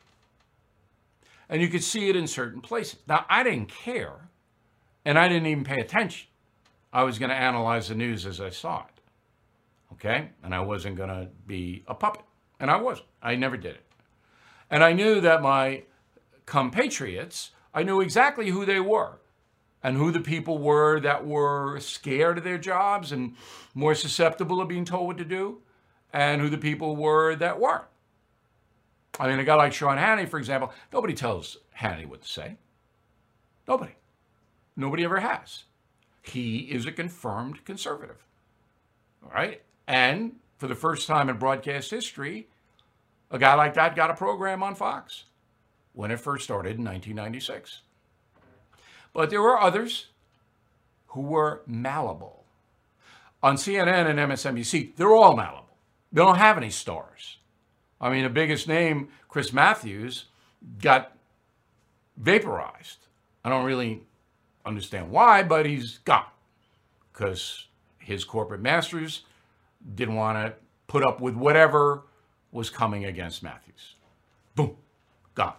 And 1.49 1.62
you 1.62 1.69
could 1.69 1.84
see 1.84 2.10
it 2.10 2.15
in 2.15 2.27
certain 2.27 2.62
places. 2.62 2.99
Now, 3.08 3.25
I 3.30 3.43
didn't 3.43 3.69
care, 3.69 4.30
and 5.06 5.17
I 5.17 5.27
didn't 5.27 5.47
even 5.47 5.63
pay 5.63 5.80
attention. 5.80 6.27
I 6.91 7.03
was 7.03 7.19
going 7.19 7.30
to 7.30 7.36
analyze 7.36 7.89
the 7.89 7.95
news 7.95 8.25
as 8.25 8.41
I 8.41 8.49
saw 8.49 8.80
it. 8.80 9.01
Okay? 9.93 10.30
And 10.43 10.53
I 10.53 10.60
wasn't 10.62 10.97
going 10.97 11.10
to 11.10 11.30
be 11.45 11.84
a 11.88 11.95
puppet. 11.95 12.23
And 12.60 12.69
I 12.69 12.77
wasn't. 12.77 13.08
I 13.21 13.36
never 13.36 13.56
did 13.56 13.75
it. 13.75 13.84
And 14.69 14.84
I 14.84 14.93
knew 14.93 15.21
that 15.21 15.41
my 15.41 15.84
compatriots, 16.45 17.51
I 17.73 17.84
knew 17.84 18.01
exactly 18.01 18.49
who 18.49 18.65
they 18.65 18.80
were 18.80 19.19
and 19.84 19.98
who 19.98 20.12
the 20.12 20.20
people 20.20 20.58
were 20.58 21.00
that 21.00 21.26
were 21.26 21.80
scared 21.80 22.38
of 22.38 22.44
their 22.44 22.58
jobs 22.58 23.12
and 23.12 23.36
more 23.74 23.96
susceptible 23.96 24.62
of 24.62 24.68
being 24.68 24.86
told 24.86 25.08
what 25.08 25.18
to 25.18 25.26
do, 25.26 25.62
and 26.12 26.42
who 26.42 26.50
the 26.50 26.58
people 26.58 26.96
were 26.96 27.36
that 27.36 27.60
weren't. 27.60 27.86
I 29.20 29.28
mean, 29.28 29.40
a 29.40 29.44
guy 29.44 29.56
like 29.56 29.74
Sean 29.74 29.98
Hannity, 29.98 30.30
for 30.30 30.38
example, 30.38 30.72
nobody 30.94 31.13
tells 31.13 31.58
Hannity 31.80 32.06
what 32.06 32.22
to 32.22 32.28
say. 32.28 32.58
Nobody. 33.68 33.94
Nobody 34.76 35.04
ever 35.04 35.20
has. 35.20 35.63
He 36.22 36.60
is 36.60 36.86
a 36.86 36.92
confirmed 36.92 37.66
conservative. 37.66 38.24
All 39.24 39.32
right? 39.32 39.62
And 39.88 40.36
for 40.58 40.68
the 40.68 40.76
first 40.76 41.08
time 41.08 41.30
in 41.30 41.38
broadcast 41.38 41.92
history, 41.92 42.48
a 43.32 43.40
guy 43.40 43.56
like 43.56 43.74
that 43.74 43.96
got 43.96 44.12
a 44.12 44.16
program 44.16 44.63
on 44.63 44.76
Fox 44.76 45.26
when 45.94 46.12
it 46.12 46.20
first 46.20 46.44
started 46.44 46.78
in 46.78 46.84
1996. 46.84 47.82
But 49.17 49.32
there 49.32 49.41
were 49.41 49.60
others 49.60 50.10
who 51.08 51.21
were 51.21 51.63
malleable. 51.65 52.45
On 53.41 53.56
CNN 53.56 54.08
and 54.08 54.19
MSNBC, 54.19 54.95
they're 54.95 55.12
all 55.12 55.36
malleable. 55.36 55.75
They 56.12 56.21
don't 56.21 56.38
have 56.38 56.56
any 56.56 56.69
stars. 56.69 57.38
I 57.99 58.12
mean, 58.12 58.21
the 58.21 58.30
biggest 58.30 58.67
name, 58.67 59.08
Chris 59.27 59.51
Matthews, 59.51 60.25
got 60.80 61.17
vaporized. 62.15 63.08
I 63.43 63.49
don't 63.49 63.65
really 63.65 64.03
understand 64.63 65.10
why, 65.10 65.41
but 65.41 65.65
he's 65.65 65.97
gone 65.97 66.25
because 67.12 67.65
his 67.97 68.23
corporate 68.23 68.62
masters 68.62 69.23
didn't 69.95 70.13
want 70.13 70.38
to 70.38 70.53
put 70.86 71.03
up 71.03 71.21
with 71.21 71.34
whatever 71.34 72.03
was 72.51 72.69
coming 72.69 73.06
against 73.06 73.41
Matthews. 73.41 73.95
Boom, 74.53 74.77
gone. 75.34 75.56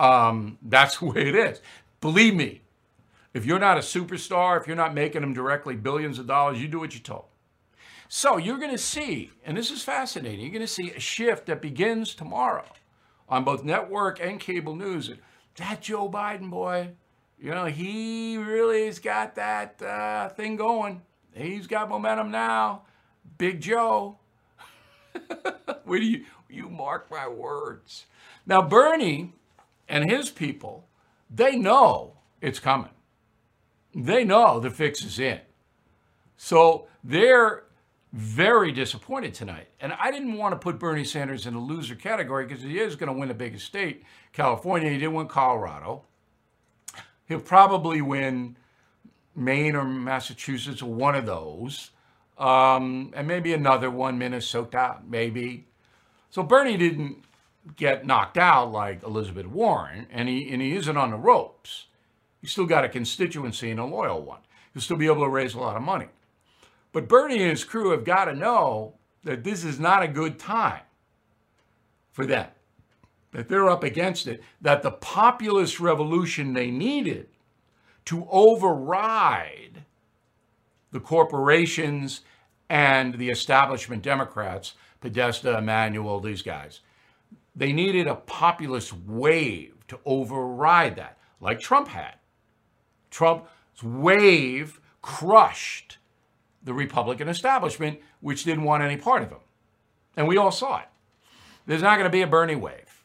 Um, 0.00 0.56
that's 0.62 0.96
the 1.00 1.06
way 1.06 1.28
it 1.28 1.34
is. 1.34 1.60
Believe 2.00 2.34
me, 2.34 2.62
if 3.34 3.44
you're 3.44 3.58
not 3.58 3.76
a 3.76 3.80
superstar, 3.80 4.60
if 4.60 4.66
you're 4.66 4.76
not 4.76 4.94
making 4.94 5.20
them 5.20 5.34
directly 5.34 5.76
billions 5.76 6.18
of 6.18 6.26
dollars, 6.26 6.60
you 6.60 6.68
do 6.68 6.80
what 6.80 6.94
you're 6.94 7.02
told. 7.02 7.26
So 8.08 8.38
you're 8.38 8.58
going 8.58 8.72
to 8.72 8.78
see, 8.78 9.30
and 9.44 9.56
this 9.56 9.70
is 9.70 9.82
fascinating, 9.82 10.40
you're 10.40 10.50
going 10.50 10.60
to 10.62 10.66
see 10.66 10.90
a 10.90 10.98
shift 11.00 11.46
that 11.46 11.62
begins 11.62 12.14
tomorrow 12.14 12.64
on 13.28 13.44
both 13.44 13.62
network 13.62 14.20
and 14.20 14.40
cable 14.40 14.74
news. 14.74 15.12
That 15.56 15.80
Joe 15.80 16.08
Biden 16.10 16.50
boy, 16.50 16.90
you 17.38 17.52
know, 17.52 17.66
he 17.66 18.36
really 18.36 18.86
has 18.86 18.98
got 18.98 19.36
that 19.36 19.80
uh, 19.80 20.30
thing 20.30 20.56
going. 20.56 21.02
He's 21.34 21.66
got 21.66 21.88
momentum 21.88 22.30
now. 22.30 22.82
Big 23.38 23.60
Joe. 23.60 24.18
Where 25.84 26.00
do 26.00 26.04
you, 26.04 26.24
you 26.48 26.68
mark 26.68 27.10
my 27.10 27.28
words? 27.28 28.06
Now, 28.44 28.60
Bernie 28.60 29.34
and 29.88 30.10
his 30.10 30.30
people, 30.30 30.88
they 31.30 31.56
know 31.56 32.16
it's 32.40 32.58
coming. 32.58 32.90
They 33.94 34.24
know 34.24 34.60
the 34.60 34.70
fix 34.70 35.04
is 35.04 35.18
in. 35.18 35.40
So 36.36 36.86
they're 37.04 37.64
very 38.12 38.72
disappointed 38.72 39.34
tonight. 39.34 39.68
And 39.80 39.92
I 39.92 40.10
didn't 40.10 40.36
want 40.36 40.52
to 40.52 40.58
put 40.58 40.78
Bernie 40.78 41.04
Sanders 41.04 41.46
in 41.46 41.54
the 41.54 41.60
loser 41.60 41.94
category 41.94 42.46
because 42.46 42.62
he 42.62 42.78
is 42.78 42.96
going 42.96 43.12
to 43.12 43.18
win 43.18 43.28
the 43.28 43.34
biggest 43.34 43.66
state, 43.66 44.04
California. 44.32 44.90
He 44.90 44.98
didn't 44.98 45.14
win 45.14 45.28
Colorado. 45.28 46.04
He'll 47.28 47.40
probably 47.40 48.02
win 48.02 48.56
Maine 49.36 49.76
or 49.76 49.84
Massachusetts 49.84 50.82
or 50.82 50.92
one 50.92 51.14
of 51.14 51.26
those. 51.26 51.90
Um, 52.36 53.12
and 53.14 53.28
maybe 53.28 53.52
another 53.52 53.90
one, 53.90 54.18
Minnesota, 54.18 54.98
maybe. 55.06 55.66
So 56.30 56.42
Bernie 56.42 56.76
didn't 56.76 57.22
get 57.76 58.06
knocked 58.06 58.38
out 58.38 58.72
like 58.72 59.02
Elizabeth 59.02 59.46
Warren, 59.46 60.06
and 60.10 60.28
he, 60.28 60.50
and 60.50 60.62
he 60.62 60.74
isn't 60.76 60.96
on 60.96 61.10
the 61.10 61.16
ropes. 61.16 61.86
He's 62.40 62.52
still 62.52 62.66
got 62.66 62.84
a 62.84 62.88
constituency 62.88 63.70
and 63.70 63.80
a 63.80 63.84
loyal 63.84 64.22
one. 64.22 64.40
He'll 64.72 64.82
still 64.82 64.96
be 64.96 65.06
able 65.06 65.24
to 65.24 65.28
raise 65.28 65.54
a 65.54 65.60
lot 65.60 65.76
of 65.76 65.82
money. 65.82 66.06
But 66.92 67.08
Bernie 67.08 67.40
and 67.40 67.50
his 67.50 67.64
crew 67.64 67.90
have 67.90 68.04
got 68.04 68.24
to 68.24 68.34
know 68.34 68.94
that 69.24 69.44
this 69.44 69.64
is 69.64 69.78
not 69.78 70.02
a 70.02 70.08
good 70.08 70.38
time 70.38 70.82
for 72.12 72.26
them, 72.26 72.48
that 73.32 73.48
they're 73.48 73.68
up 73.68 73.84
against 73.84 74.26
it, 74.26 74.42
that 74.60 74.82
the 74.82 74.90
populist 74.90 75.78
revolution 75.78 76.52
they 76.52 76.70
needed 76.70 77.28
to 78.06 78.26
override 78.30 79.84
the 80.90 81.00
corporations 81.00 82.22
and 82.68 83.14
the 83.18 83.28
establishment 83.30 84.02
Democrats, 84.02 84.74
Podesta, 85.00 85.58
Emanuel, 85.58 86.20
these 86.20 86.42
guys, 86.42 86.80
they 87.54 87.72
needed 87.72 88.06
a 88.06 88.14
populist 88.14 88.92
wave 88.92 89.74
to 89.88 89.98
override 90.04 90.96
that, 90.96 91.18
like 91.40 91.60
Trump 91.60 91.88
had. 91.88 92.14
Trump's 93.10 93.82
wave 93.82 94.80
crushed 95.02 95.98
the 96.62 96.74
Republican 96.74 97.28
establishment, 97.28 98.00
which 98.20 98.44
didn't 98.44 98.64
want 98.64 98.82
any 98.82 98.96
part 98.96 99.22
of 99.22 99.30
him. 99.30 99.38
And 100.16 100.28
we 100.28 100.36
all 100.36 100.50
saw 100.52 100.78
it. 100.78 100.88
There's 101.66 101.82
not 101.82 101.96
going 101.96 102.04
to 102.04 102.10
be 102.10 102.22
a 102.22 102.26
Bernie 102.26 102.56
wave. 102.56 103.04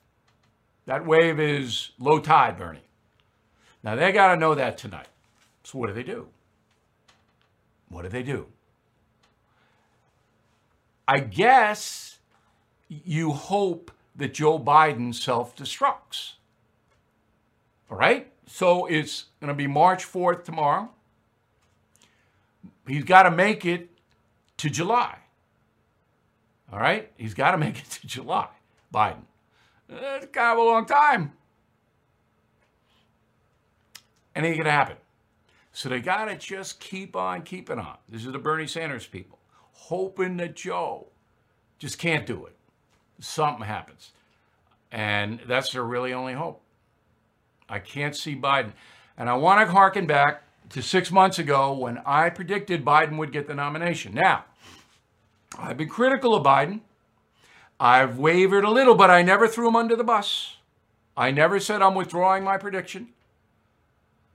That 0.85 1.05
wave 1.05 1.39
is 1.39 1.91
low 1.99 2.19
tide 2.19 2.57
Bernie. 2.57 2.79
Now 3.83 3.95
they 3.95 4.11
got 4.11 4.33
to 4.33 4.39
know 4.39 4.55
that 4.55 4.77
tonight. 4.77 5.07
So 5.63 5.79
what 5.79 5.87
do 5.87 5.93
they 5.93 6.03
do? 6.03 6.27
What 7.89 8.03
do 8.03 8.09
they 8.09 8.23
do? 8.23 8.47
I 11.07 11.19
guess 11.19 12.19
you 12.89 13.31
hope 13.31 13.91
that 14.15 14.33
Joe 14.33 14.59
Biden 14.59 15.13
self 15.13 15.55
destructs. 15.55 16.33
All 17.89 17.97
right? 17.97 18.31
So 18.47 18.85
it's 18.85 19.25
going 19.39 19.49
to 19.49 19.55
be 19.55 19.67
March 19.67 20.05
4th 20.05 20.43
tomorrow 20.43 20.89
he's 22.87 23.03
got 23.03 23.23
to 23.23 23.31
make 23.31 23.65
it 23.65 23.89
to 24.57 24.69
July. 24.69 25.17
All 26.71 26.79
right? 26.79 27.11
He's 27.17 27.33
got 27.33 27.51
to 27.51 27.57
make 27.65 27.79
it 27.79 27.89
to 27.89 28.07
July, 28.07 28.49
Biden. 28.93 29.23
Eh, 29.89 30.17
it's 30.17 30.27
kind 30.31 30.57
of 30.57 30.65
a 30.65 30.67
long 30.67 30.85
time. 30.85 31.33
Anything 34.35 34.57
can 34.57 34.65
happen. 34.65 34.97
So 35.71 35.89
they 35.89 35.99
got 35.99 36.25
to 36.25 36.37
just 36.37 36.79
keep 36.79 37.15
on 37.15 37.41
keeping 37.41 37.79
on. 37.79 37.97
This 38.07 38.25
is 38.25 38.31
the 38.31 38.39
Bernie 38.39 38.67
Sanders 38.67 39.05
people, 39.05 39.39
hoping 39.73 40.37
that 40.37 40.55
Joe 40.55 41.07
just 41.79 41.99
can't 41.99 42.25
do 42.25 42.45
it. 42.45 42.54
Something 43.19 43.65
happens. 43.65 44.11
And 44.91 45.39
that's 45.47 45.71
their 45.71 45.83
really 45.83 46.13
only 46.13 46.33
hope. 46.33 46.61
I 47.67 47.79
can't 47.79 48.15
see 48.15 48.35
Biden. 48.35 48.73
And 49.17 49.29
I 49.29 49.33
want 49.35 49.65
to 49.65 49.71
harken 49.71 50.05
back 50.05 50.43
to 50.69 50.81
six 50.81 51.11
months 51.11 51.39
ago 51.39 51.73
when 51.73 51.99
I 52.05 52.29
predicted 52.29 52.85
Biden 52.85 53.17
would 53.17 53.31
get 53.31 53.47
the 53.47 53.55
nomination. 53.55 54.13
Now, 54.13 54.45
I've 55.57 55.77
been 55.77 55.89
critical 55.89 56.35
of 56.35 56.45
Biden. 56.45 56.81
I've 57.79 58.17
wavered 58.17 58.63
a 58.63 58.69
little, 58.69 58.95
but 58.95 59.09
I 59.09 59.21
never 59.21 59.47
threw 59.47 59.67
him 59.67 59.75
under 59.75 59.95
the 59.95 60.03
bus. 60.03 60.57
I 61.17 61.31
never 61.31 61.59
said 61.59 61.81
I'm 61.81 61.95
withdrawing 61.95 62.43
my 62.43 62.57
prediction 62.57 63.09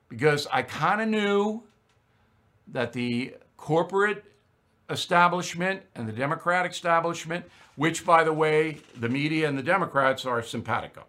because 0.08 0.46
I 0.52 0.62
kind 0.62 1.00
of 1.00 1.08
knew 1.08 1.62
that 2.68 2.92
the 2.92 3.34
corporate 3.56 4.24
establishment 4.90 5.82
and 5.94 6.08
the 6.08 6.12
Democratic 6.12 6.72
establishment, 6.72 7.44
which, 7.76 8.04
by 8.04 8.24
the 8.24 8.32
way, 8.32 8.78
the 8.98 9.08
media 9.08 9.48
and 9.48 9.56
the 9.56 9.62
Democrats 9.62 10.26
are 10.26 10.42
simpatico. 10.42 11.04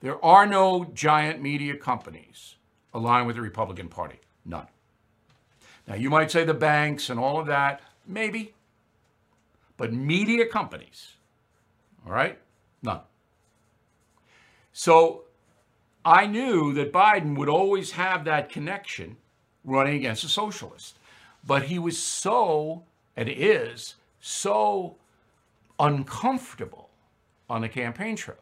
There 0.00 0.24
are 0.24 0.46
no 0.46 0.86
giant 0.94 1.42
media 1.42 1.76
companies 1.76 2.56
align 2.94 3.26
with 3.26 3.36
the 3.36 3.42
Republican 3.42 3.88
Party? 3.88 4.20
None. 4.44 4.66
Now, 5.86 5.94
you 5.94 6.10
might 6.10 6.30
say 6.30 6.44
the 6.44 6.54
banks 6.54 7.10
and 7.10 7.18
all 7.18 7.38
of 7.40 7.46
that, 7.46 7.80
maybe. 8.06 8.54
But 9.76 9.92
media 9.92 10.46
companies, 10.46 11.14
all 12.06 12.12
right? 12.12 12.38
None. 12.82 13.00
So 14.72 15.24
I 16.04 16.26
knew 16.26 16.72
that 16.74 16.92
Biden 16.92 17.36
would 17.36 17.48
always 17.48 17.92
have 17.92 18.24
that 18.24 18.50
connection 18.50 19.16
running 19.64 19.96
against 19.96 20.24
a 20.24 20.28
socialist. 20.28 20.97
But 21.46 21.64
he 21.64 21.78
was 21.78 21.98
so, 21.98 22.84
and 23.16 23.28
is, 23.28 23.94
so 24.20 24.96
uncomfortable 25.78 26.90
on 27.48 27.62
the 27.62 27.68
campaign 27.68 28.16
trail. 28.16 28.36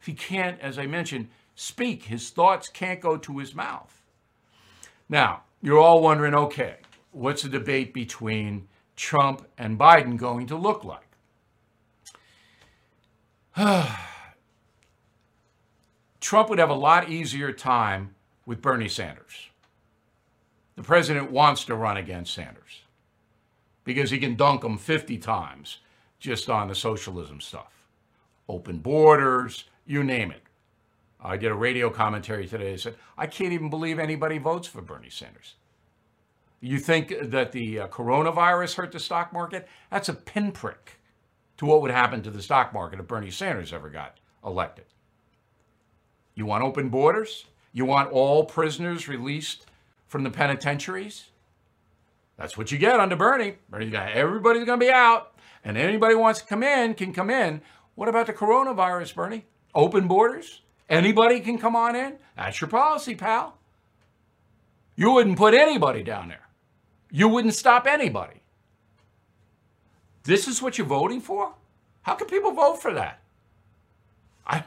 He 0.00 0.12
can't, 0.12 0.60
as 0.60 0.78
I 0.78 0.86
mentioned, 0.86 1.28
speak. 1.54 2.04
His 2.04 2.30
thoughts 2.30 2.68
can't 2.68 3.00
go 3.00 3.16
to 3.16 3.38
his 3.38 3.54
mouth. 3.54 4.02
Now, 5.08 5.42
you're 5.60 5.78
all 5.78 6.02
wondering 6.02 6.34
okay, 6.34 6.76
what's 7.12 7.42
the 7.42 7.48
debate 7.48 7.92
between 7.92 8.68
Trump 8.94 9.46
and 9.56 9.78
Biden 9.78 10.16
going 10.16 10.46
to 10.48 10.56
look 10.56 10.84
like? 10.84 11.08
Trump 16.20 16.48
would 16.48 16.58
have 16.58 16.70
a 16.70 16.74
lot 16.74 17.08
easier 17.08 17.52
time 17.52 18.14
with 18.46 18.62
Bernie 18.62 18.88
Sanders. 18.88 19.47
The 20.78 20.84
president 20.84 21.32
wants 21.32 21.64
to 21.64 21.74
run 21.74 21.96
against 21.96 22.32
Sanders 22.32 22.82
because 23.82 24.12
he 24.12 24.18
can 24.20 24.36
dunk 24.36 24.62
him 24.62 24.78
50 24.78 25.18
times 25.18 25.78
just 26.20 26.48
on 26.48 26.68
the 26.68 26.74
socialism 26.76 27.40
stuff. 27.40 27.84
open 28.48 28.78
borders, 28.78 29.64
you 29.86 30.04
name 30.04 30.30
it. 30.30 30.42
I 31.20 31.36
did 31.36 31.50
a 31.50 31.54
radio 31.56 31.90
commentary 31.90 32.46
today 32.46 32.70
that 32.70 32.80
said, 32.80 32.94
I 33.18 33.26
can't 33.26 33.52
even 33.52 33.70
believe 33.70 33.98
anybody 33.98 34.38
votes 34.38 34.68
for 34.68 34.80
Bernie 34.80 35.10
Sanders. 35.10 35.56
You 36.60 36.78
think 36.78 37.12
that 37.22 37.50
the 37.50 37.80
uh, 37.80 37.88
coronavirus 37.88 38.76
hurt 38.76 38.92
the 38.92 39.00
stock 39.00 39.32
market? 39.32 39.66
That's 39.90 40.08
a 40.08 40.14
pinprick 40.14 41.00
to 41.56 41.66
what 41.66 41.82
would 41.82 41.90
happen 41.90 42.22
to 42.22 42.30
the 42.30 42.40
stock 42.40 42.72
market 42.72 43.00
if 43.00 43.08
Bernie 43.08 43.32
Sanders 43.32 43.72
ever 43.72 43.90
got 43.90 44.18
elected. 44.46 44.84
You 46.36 46.46
want 46.46 46.62
open 46.62 46.88
borders? 46.88 47.46
You 47.72 47.84
want 47.84 48.12
all 48.12 48.44
prisoners 48.44 49.08
released 49.08 49.66
from 50.08 50.24
the 50.24 50.30
penitentiaries? 50.30 51.26
That's 52.36 52.56
what 52.56 52.72
you 52.72 52.78
get 52.78 52.98
under 52.98 53.16
Bernie. 53.16 53.56
Bernie's 53.68 53.92
got 53.92 54.12
everybody's 54.12 54.64
going 54.64 54.80
to 54.80 54.86
be 54.86 54.92
out, 54.92 55.34
and 55.64 55.76
anybody 55.76 56.14
wants 56.14 56.40
to 56.40 56.46
come 56.46 56.62
in 56.62 56.94
can 56.94 57.12
come 57.12 57.30
in. 57.30 57.60
What 57.94 58.08
about 58.08 58.26
the 58.26 58.32
coronavirus, 58.32 59.14
Bernie? 59.14 59.44
Open 59.74 60.08
borders? 60.08 60.62
Anybody 60.88 61.40
can 61.40 61.58
come 61.58 61.76
on 61.76 61.94
in? 61.94 62.16
That's 62.36 62.60
your 62.60 62.68
policy, 62.68 63.14
pal. 63.14 63.58
You 64.96 65.12
wouldn't 65.12 65.36
put 65.36 65.54
anybody 65.54 66.02
down 66.02 66.28
there. 66.28 66.48
You 67.10 67.28
wouldn't 67.28 67.54
stop 67.54 67.86
anybody. 67.86 68.42
This 70.24 70.46
is 70.46 70.62
what 70.62 70.78
you're 70.78 70.86
voting 70.86 71.20
for? 71.20 71.54
How 72.02 72.14
can 72.14 72.26
people 72.26 72.52
vote 72.52 72.80
for 72.80 72.94
that? 72.94 73.20
I, 74.46 74.64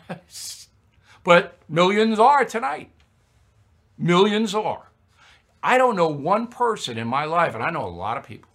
but 1.24 1.58
millions 1.70 2.20
are 2.20 2.46
tonight. 2.46 2.92
Millions 3.98 4.54
are. 4.54 4.91
I 5.64 5.78
don't 5.78 5.96
know 5.96 6.08
one 6.08 6.48
person 6.48 6.98
in 6.98 7.08
my 7.08 7.26
life, 7.26 7.54
and 7.54 7.64
I 7.64 7.70
know 7.70 7.86
a 7.86 7.90
lot 7.90 8.18
of 8.18 8.26
people. 8.26 8.50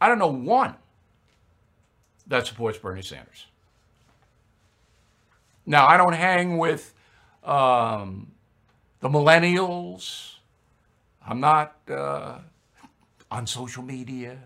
I 0.00 0.08
don't 0.08 0.18
know 0.18 0.28
one 0.28 0.74
that 2.26 2.46
supports 2.46 2.78
Bernie 2.78 3.02
Sanders. 3.02 3.46
Now, 5.66 5.86
I 5.86 5.96
don't 5.96 6.14
hang 6.14 6.58
with 6.58 6.92
um, 7.42 8.32
the 9.00 9.08
millennials. 9.08 10.36
I'm 11.26 11.40
not 11.40 11.76
uh, 11.88 12.38
on 13.30 13.46
social 13.46 13.82
media. 13.82 14.38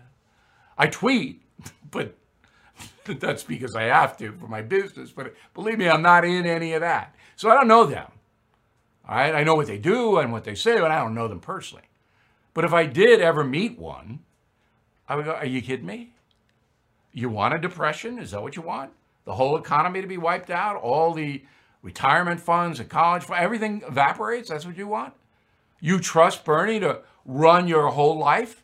I 0.77 0.87
tweet, 0.87 1.41
but 1.91 2.15
that's 3.05 3.43
because 3.43 3.75
I 3.75 3.83
have 3.83 4.17
to 4.17 4.31
for 4.33 4.47
my 4.47 4.61
business. 4.61 5.11
But 5.11 5.33
believe 5.53 5.77
me, 5.77 5.89
I'm 5.89 6.01
not 6.01 6.23
in 6.23 6.45
any 6.45 6.73
of 6.73 6.81
that. 6.81 7.15
So 7.35 7.49
I 7.49 7.55
don't 7.55 7.67
know 7.67 7.85
them. 7.85 8.11
All 9.09 9.15
right, 9.15 9.35
I 9.35 9.43
know 9.43 9.55
what 9.55 9.67
they 9.67 9.77
do 9.77 10.19
and 10.19 10.31
what 10.31 10.43
they 10.43 10.55
say, 10.55 10.79
but 10.79 10.91
I 10.91 10.99
don't 10.99 11.15
know 11.15 11.27
them 11.27 11.41
personally. 11.41 11.83
But 12.53 12.63
if 12.63 12.73
I 12.73 12.85
did 12.85 13.19
ever 13.19 13.43
meet 13.43 13.77
one, 13.77 14.19
I 15.07 15.15
would 15.15 15.25
go, 15.25 15.33
Are 15.33 15.45
you 15.45 15.61
kidding 15.61 15.85
me? 15.85 16.13
You 17.11 17.29
want 17.29 17.55
a 17.55 17.59
depression? 17.59 18.19
Is 18.19 18.31
that 18.31 18.41
what 18.41 18.55
you 18.55 18.61
want? 18.61 18.91
The 19.25 19.33
whole 19.33 19.57
economy 19.57 19.99
to 20.01 20.07
be 20.07 20.17
wiped 20.17 20.49
out? 20.49 20.77
All 20.77 21.13
the 21.13 21.43
retirement 21.81 22.39
funds, 22.39 22.77
the 22.77 22.85
college 22.85 23.23
funds, 23.23 23.43
everything 23.43 23.81
evaporates? 23.85 24.49
That's 24.49 24.65
what 24.65 24.77
you 24.77 24.87
want? 24.87 25.13
You 25.81 25.99
trust 25.99 26.45
Bernie 26.45 26.79
to 26.79 27.01
run 27.25 27.67
your 27.67 27.87
whole 27.89 28.17
life? 28.17 28.63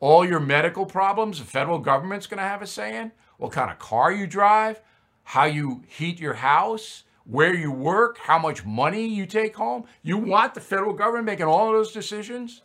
all 0.00 0.26
your 0.26 0.40
medical 0.40 0.86
problems, 0.86 1.38
the 1.38 1.44
federal 1.44 1.78
government's 1.78 2.26
going 2.26 2.38
to 2.38 2.44
have 2.44 2.62
a 2.62 2.66
say 2.66 2.96
in 2.96 3.12
what 3.36 3.52
kind 3.52 3.70
of 3.70 3.78
car 3.78 4.10
you 4.10 4.26
drive, 4.26 4.80
how 5.22 5.44
you 5.44 5.82
heat 5.86 6.18
your 6.18 6.34
house, 6.34 7.04
where 7.30 7.54
you 7.54 7.70
work, 7.70 8.18
how 8.18 8.38
much 8.38 8.64
money 8.64 9.06
you 9.06 9.24
take 9.24 9.54
home. 9.54 9.84
You 10.02 10.18
want 10.18 10.54
the 10.54 10.60
federal 10.60 10.92
government 10.92 11.26
making 11.26 11.46
all 11.46 11.68
of 11.68 11.74
those 11.74 11.92
decisions? 11.92 12.62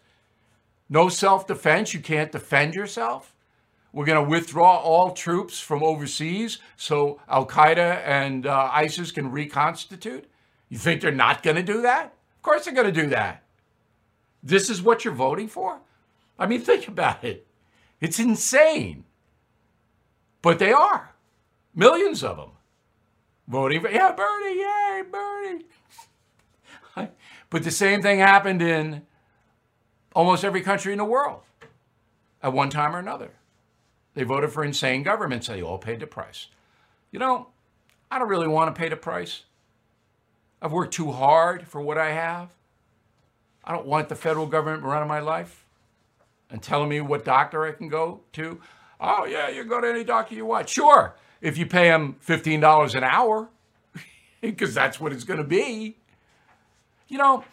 No 0.89 1.07
self 1.07 1.45
defense, 1.45 1.93
you 1.93 1.99
can't 1.99 2.31
defend 2.31 2.73
yourself. 2.73 3.35
We're 3.93 4.05
going 4.05 4.23
to 4.23 4.29
withdraw 4.29 4.77
all 4.77 5.11
troops 5.11 5.59
from 5.59 5.83
overseas 5.83 6.57
so 6.75 7.21
Al 7.29 7.45
Qaeda 7.45 8.01
and 8.05 8.45
uh, 8.47 8.69
ISIS 8.73 9.11
can 9.11 9.31
reconstitute. 9.31 10.25
You 10.69 10.77
think 10.79 10.99
they're 10.99 11.11
not 11.11 11.43
going 11.43 11.55
to 11.55 11.63
do 11.63 11.81
that? 11.83 12.13
Of 12.35 12.41
course 12.41 12.65
they're 12.65 12.73
going 12.73 12.91
to 12.93 13.01
do 13.01 13.07
that. 13.09 13.43
This 14.43 14.69
is 14.69 14.81
what 14.81 15.05
you're 15.05 15.13
voting 15.13 15.47
for? 15.47 15.79
I 16.37 16.47
mean, 16.47 16.61
think 16.61 16.87
about 16.87 17.23
it. 17.23 17.47
It's 18.01 18.19
insane. 18.19 19.05
But 20.41 20.59
they 20.59 20.73
are. 20.73 21.13
Millions 21.73 22.23
of 22.23 22.37
them 22.37 22.54
voting 23.47 23.81
for, 23.81 23.89
yeah, 23.89 24.11
Bernie, 24.11 24.59
yay, 24.59 25.03
Bernie. 25.11 25.65
but 27.49 27.63
the 27.63 27.71
same 27.71 28.01
thing 28.01 28.19
happened 28.19 28.61
in 28.61 29.03
almost 30.15 30.43
every 30.43 30.61
country 30.61 30.91
in 30.91 30.97
the 30.97 31.05
world 31.05 31.41
at 32.41 32.53
one 32.53 32.69
time 32.69 32.95
or 32.95 32.99
another. 32.99 33.31
They 34.13 34.23
voted 34.23 34.51
for 34.51 34.63
insane 34.63 35.03
governments. 35.03 35.47
They 35.47 35.61
all 35.61 35.77
paid 35.77 35.99
the 35.99 36.07
price. 36.07 36.47
You 37.11 37.19
know, 37.19 37.47
I 38.09 38.17
don't 38.17 38.29
really 38.29 38.47
want 38.47 38.73
to 38.73 38.79
pay 38.79 38.89
the 38.89 38.95
price. 38.95 39.43
I've 40.61 40.71
worked 40.71 40.93
too 40.93 41.11
hard 41.11 41.67
for 41.67 41.81
what 41.81 41.97
I 41.97 42.11
have. 42.11 42.49
I 43.63 43.73
don't 43.73 43.85
want 43.85 44.09
the 44.09 44.15
federal 44.15 44.45
government 44.45 44.83
running 44.83 45.07
my 45.07 45.19
life 45.19 45.65
and 46.49 46.61
telling 46.61 46.89
me 46.89 47.01
what 47.01 47.25
doctor 47.25 47.65
I 47.65 47.71
can 47.71 47.87
go 47.89 48.21
to. 48.33 48.61
Oh, 48.99 49.25
yeah, 49.25 49.49
you 49.49 49.61
can 49.61 49.69
go 49.69 49.81
to 49.81 49.87
any 49.87 50.03
doctor 50.03 50.35
you 50.35 50.45
want. 50.45 50.69
Sure, 50.69 51.15
if 51.45 51.59
you 51.59 51.67
pay 51.67 51.89
them 51.89 52.15
$15 52.25 52.95
an 52.95 53.03
hour, 53.03 53.49
because 54.41 54.73
that's 54.73 54.99
what 54.99 55.13
it's 55.13 55.23
going 55.23 55.37
to 55.37 55.45
be. 55.45 55.95
You 57.07 57.19
know, 57.19 57.43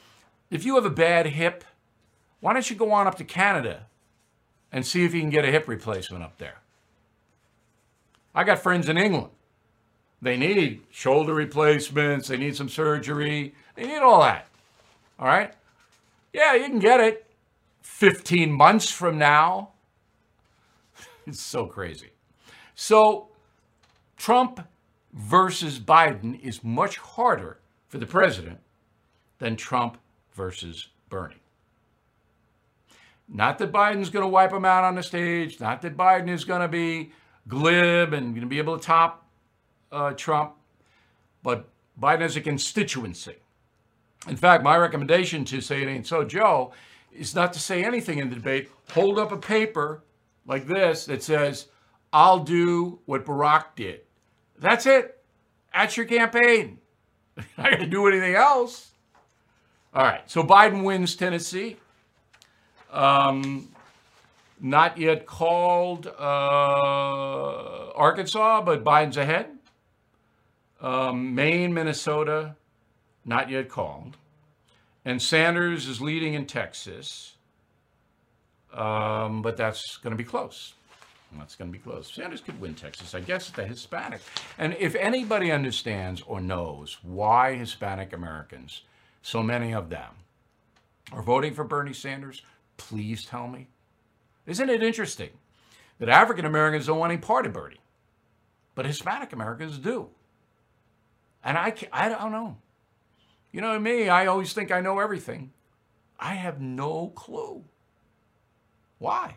if 0.50 0.64
you 0.64 0.76
have 0.76 0.87
a 0.87 0.90
bad 0.90 1.26
hip, 1.26 1.62
why 2.40 2.55
don't 2.55 2.68
you 2.70 2.74
go 2.74 2.90
on 2.90 3.07
up 3.07 3.16
to 3.16 3.24
Canada 3.24 3.85
and 4.72 4.87
see 4.87 5.05
if 5.05 5.12
you 5.12 5.20
can 5.20 5.28
get 5.28 5.44
a 5.44 5.50
hip 5.50 5.68
replacement 5.68 6.24
up 6.24 6.38
there? 6.38 6.57
I 8.35 8.44
got 8.44 8.61
friends 8.61 8.88
in 8.88 8.96
England. 8.96 9.28
They 10.22 10.38
need 10.38 10.85
shoulder 10.90 11.35
replacements, 11.35 12.28
they 12.28 12.38
need 12.38 12.57
some 12.57 12.70
surgery, 12.70 13.55
they 13.74 13.87
need 13.87 13.98
all 13.98 14.22
that. 14.22 14.46
All 15.18 15.26
right? 15.26 15.52
Yeah, 16.33 16.55
you 16.55 16.64
can 16.64 16.78
get 16.78 16.98
it. 17.00 17.26
15 17.83 18.50
months 18.50 18.90
from 18.90 19.18
now. 19.18 19.68
It's 21.26 21.40
so 21.40 21.66
crazy. 21.66 22.11
So, 22.74 23.31
Trump 24.22 24.68
versus 25.12 25.80
Biden 25.80 26.40
is 26.40 26.62
much 26.62 26.96
harder 26.96 27.58
for 27.88 27.98
the 27.98 28.06
president 28.06 28.61
than 29.40 29.56
Trump 29.56 29.98
versus 30.32 30.90
Bernie. 31.08 31.42
Not 33.28 33.58
that 33.58 33.72
Biden's 33.72 34.11
going 34.11 34.22
to 34.22 34.28
wipe 34.28 34.52
him 34.52 34.64
out 34.64 34.85
on 34.85 34.94
the 34.94 35.02
stage, 35.02 35.58
not 35.58 35.82
that 35.82 35.96
Biden 35.96 36.28
is 36.28 36.44
going 36.44 36.61
to 36.61 36.68
be 36.68 37.11
glib 37.48 38.12
and 38.12 38.26
going 38.26 38.42
to 38.42 38.46
be 38.46 38.58
able 38.58 38.78
to 38.78 38.87
top 38.87 39.26
uh, 39.90 40.12
Trump, 40.12 40.52
but 41.42 41.68
Biden 42.00 42.20
has 42.20 42.37
a 42.37 42.40
constituency. 42.40 43.35
In 44.28 44.37
fact, 44.37 44.62
my 44.62 44.76
recommendation 44.76 45.44
to 45.46 45.61
Say 45.61 45.82
It 45.82 45.88
Ain't 45.88 46.06
So 46.06 46.22
Joe 46.22 46.72
is 47.12 47.35
not 47.35 47.52
to 47.54 47.58
say 47.58 47.82
anything 47.82 48.18
in 48.18 48.30
the 48.30 48.37
debate. 48.37 48.70
Hold 48.92 49.18
up 49.18 49.32
a 49.32 49.37
paper 49.37 50.04
like 50.46 50.68
this 50.68 51.06
that 51.06 51.24
says, 51.24 51.66
I'll 52.12 52.38
do 52.38 53.00
what 53.06 53.26
Barack 53.26 53.74
did. 53.74 54.02
That's 54.62 54.87
it. 54.87 55.18
That's 55.75 55.96
your 55.96 56.07
campaign. 56.07 56.79
not 57.59 57.70
going 57.70 57.81
to 57.81 57.87
do 57.87 58.07
anything 58.07 58.37
else. 58.37 58.92
All 59.92 60.05
right. 60.05 60.22
So 60.31 60.44
Biden 60.44 60.85
wins 60.85 61.16
Tennessee. 61.16 61.77
Um, 62.92 63.68
not 64.61 64.96
yet 64.98 65.27
called 65.27 66.07
uh, 66.07 67.90
Arkansas, 67.94 68.62
but 68.62 68.85
Biden's 68.85 69.16
ahead. 69.16 69.48
Um, 70.81 71.35
Maine, 71.35 71.75
Minnesota, 71.75 72.55
not 73.25 73.51
yet 73.51 73.68
called. 73.68 74.16
And 75.05 75.20
Sanders 75.20 75.88
is 75.88 76.01
leading 76.01 76.35
in 76.35 76.46
Texas, 76.46 77.35
um, 78.72 79.42
but 79.42 79.57
that's 79.57 79.96
going 79.96 80.12
to 80.12 80.16
be 80.16 80.25
close. 80.25 80.75
That's 81.38 81.56
going 81.56 81.72
to 81.72 81.78
be 81.78 81.82
close. 81.82 82.12
Sanders 82.12 82.40
could 82.40 82.60
win 82.60 82.74
Texas, 82.74 83.14
I 83.14 83.20
guess, 83.20 83.50
the 83.50 83.64
Hispanic. 83.64 84.20
And 84.58 84.76
if 84.78 84.94
anybody 84.94 85.50
understands 85.50 86.22
or 86.26 86.40
knows 86.40 86.98
why 87.02 87.54
Hispanic 87.54 88.12
Americans, 88.12 88.82
so 89.22 89.42
many 89.42 89.72
of 89.72 89.88
them, 89.90 90.10
are 91.12 91.22
voting 91.22 91.54
for 91.54 91.64
Bernie 91.64 91.92
Sanders, 91.92 92.42
please 92.76 93.24
tell 93.24 93.48
me. 93.48 93.68
Isn't 94.46 94.70
it 94.70 94.82
interesting 94.82 95.30
that 95.98 96.08
African 96.08 96.44
Americans 96.44 96.86
don't 96.86 96.98
want 96.98 97.12
any 97.12 97.20
part 97.20 97.46
of 97.46 97.52
Bernie, 97.52 97.80
but 98.74 98.86
Hispanic 98.86 99.32
Americans 99.32 99.78
do? 99.78 100.08
And 101.44 101.58
I, 101.58 101.74
I 101.92 102.08
don't 102.08 102.32
know. 102.32 102.56
You 103.50 103.60
know 103.60 103.78
me, 103.78 104.08
I 104.08 104.26
always 104.26 104.52
think 104.52 104.70
I 104.70 104.80
know 104.80 104.98
everything. 104.98 105.52
I 106.18 106.34
have 106.34 106.60
no 106.60 107.08
clue. 107.08 107.64
Why? 108.98 109.36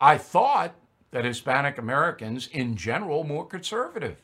I 0.00 0.16
thought 0.16 0.74
that 1.10 1.24
Hispanic 1.24 1.78
Americans 1.78 2.48
in 2.52 2.76
general 2.76 3.24
more 3.24 3.46
conservative. 3.46 4.16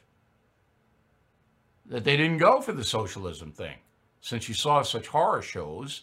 That 1.87 2.05
they 2.05 2.17
didn't 2.17 2.39
go 2.39 2.61
for 2.61 2.73
the 2.73 2.85
socialism 2.85 3.53
thing. 3.53 3.77
Since 4.21 4.49
you 4.49 4.55
saw 4.55 4.83
such 4.83 5.09
horror 5.09 5.43
shows 5.43 6.03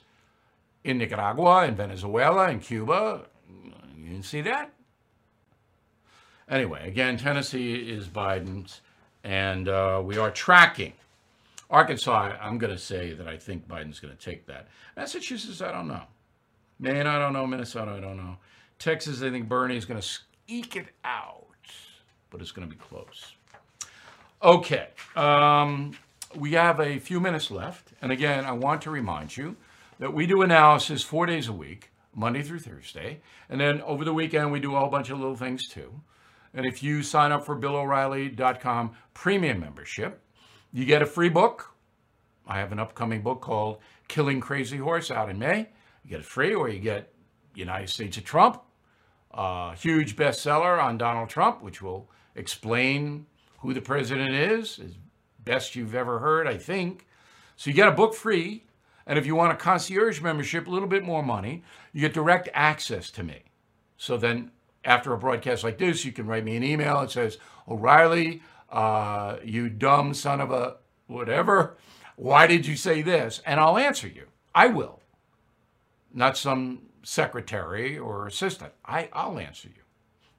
in 0.83 0.97
Nicaragua 0.97 1.63
and 1.65 1.75
Venezuela 1.75 2.47
and 2.47 2.61
Cuba, 2.61 3.25
you 3.97 4.09
didn't 4.09 4.25
see 4.25 4.41
that? 4.41 4.71
Anyway, 6.49 6.87
again, 6.87 7.17
Tennessee 7.17 7.75
is 7.75 8.07
Biden's. 8.07 8.81
And 9.23 9.69
uh, 9.69 10.01
we 10.03 10.17
are 10.17 10.31
tracking. 10.31 10.93
Arkansas, 11.69 12.35
I'm 12.41 12.57
going 12.57 12.73
to 12.73 12.79
say 12.79 13.13
that 13.13 13.27
I 13.27 13.37
think 13.37 13.67
Biden's 13.67 13.99
going 13.99 14.15
to 14.15 14.19
take 14.19 14.45
that. 14.47 14.67
Massachusetts, 14.95 15.61
I 15.61 15.71
don't 15.71 15.87
know. 15.87 16.03
Maine, 16.79 17.07
I 17.07 17.17
don't 17.17 17.33
know. 17.33 17.47
Minnesota, 17.47 17.91
I 17.91 17.99
don't 17.99 18.17
know. 18.17 18.37
Texas, 18.79 19.21
I 19.21 19.29
think 19.29 19.47
Bernie 19.47 19.77
is 19.77 19.85
going 19.85 20.01
to 20.01 20.07
eke 20.47 20.75
it 20.75 20.87
out, 21.03 21.47
but 22.29 22.41
it's 22.41 22.51
going 22.51 22.67
to 22.67 22.75
be 22.75 22.79
close. 22.79 23.33
Okay. 24.41 24.89
Um, 25.15 25.93
we 26.35 26.53
have 26.53 26.79
a 26.79 26.99
few 26.99 27.19
minutes 27.19 27.49
left. 27.51 27.93
And 28.01 28.11
again, 28.11 28.45
I 28.45 28.51
want 28.51 28.81
to 28.83 28.91
remind 28.91 29.37
you 29.37 29.55
that 29.99 30.13
we 30.13 30.25
do 30.25 30.41
analysis 30.41 31.03
four 31.03 31.25
days 31.25 31.47
a 31.47 31.53
week, 31.53 31.91
Monday 32.13 32.41
through 32.41 32.59
Thursday. 32.59 33.21
And 33.49 33.59
then 33.59 33.81
over 33.83 34.03
the 34.03 34.13
weekend, 34.13 34.51
we 34.51 34.59
do 34.59 34.75
a 34.75 34.79
whole 34.79 34.89
bunch 34.89 35.09
of 35.09 35.19
little 35.19 35.35
things 35.35 35.67
too. 35.67 36.01
And 36.53 36.65
if 36.65 36.83
you 36.83 37.03
sign 37.03 37.31
up 37.31 37.45
for 37.45 37.55
BillO'Reilly.com 37.55 38.91
premium 39.13 39.59
membership, 39.59 40.21
you 40.71 40.85
get 40.85 41.01
a 41.01 41.05
free 41.05 41.29
book. 41.29 41.73
I 42.45 42.59
have 42.59 42.71
an 42.71 42.79
upcoming 42.79 43.21
book 43.21 43.41
called 43.41 43.77
Killing 44.07 44.41
Crazy 44.41 44.77
Horse 44.77 45.09
out 45.09 45.29
in 45.29 45.39
May. 45.39 45.69
You 46.03 46.09
get 46.09 46.19
it 46.19 46.25
free, 46.25 46.53
or 46.53 46.67
you 46.67 46.79
get 46.79 47.12
United 47.55 47.89
States 47.89 48.17
of 48.17 48.23
Trump, 48.23 48.61
a 49.31 49.75
huge 49.75 50.15
bestseller 50.15 50.81
on 50.81 50.97
Donald 50.97 51.29
Trump, 51.29 51.61
which 51.61 51.81
will 51.81 52.09
explain 52.35 53.25
who 53.59 53.73
the 53.73 53.81
president 53.81 54.33
is, 54.33 54.79
as 54.79 54.95
best 55.43 55.75
you've 55.75 55.95
ever 55.95 56.19
heard, 56.19 56.47
I 56.47 56.57
think. 56.57 57.07
So 57.55 57.69
you 57.69 57.75
get 57.75 57.87
a 57.87 57.91
book 57.91 58.13
free. 58.13 58.65
And 59.05 59.19
if 59.19 59.25
you 59.25 59.35
want 59.35 59.51
a 59.51 59.57
concierge 59.57 60.21
membership, 60.21 60.67
a 60.67 60.69
little 60.69 60.87
bit 60.87 61.03
more 61.03 61.23
money, 61.23 61.63
you 61.91 62.01
get 62.01 62.13
direct 62.13 62.47
access 62.53 63.11
to 63.11 63.23
me. 63.23 63.43
So 63.97 64.17
then 64.17 64.51
after 64.85 65.13
a 65.13 65.17
broadcast 65.17 65.63
like 65.63 65.77
this, 65.77 66.05
you 66.05 66.11
can 66.11 66.25
write 66.25 66.45
me 66.45 66.55
an 66.55 66.63
email 66.63 67.01
that 67.01 67.11
says, 67.11 67.37
O'Reilly, 67.67 68.41
uh, 68.69 69.37
you 69.43 69.69
dumb 69.69 70.13
son 70.13 70.41
of 70.41 70.51
a 70.51 70.77
whatever, 71.07 71.77
why 72.15 72.47
did 72.47 72.65
you 72.65 72.75
say 72.75 73.01
this? 73.01 73.41
And 73.45 73.59
I'll 73.59 73.77
answer 73.77 74.07
you. 74.07 74.27
I 74.55 74.67
will. 74.67 75.01
Not 76.13 76.37
some 76.37 76.83
secretary 77.03 77.97
or 77.97 78.27
assistant. 78.27 78.73
I, 78.85 79.09
I'll 79.13 79.37
answer 79.37 79.67
you. 79.67 79.83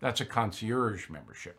That's 0.00 0.20
a 0.20 0.24
concierge 0.24 1.08
membership. 1.08 1.58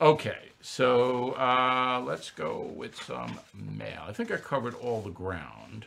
Okay, 0.00 0.50
so 0.62 1.32
uh, 1.32 2.02
let's 2.06 2.30
go 2.30 2.72
with 2.74 3.00
some 3.02 3.38
mail. 3.54 4.02
I 4.06 4.12
think 4.12 4.32
I 4.32 4.36
covered 4.36 4.74
all 4.74 5.02
the 5.02 5.10
ground. 5.10 5.86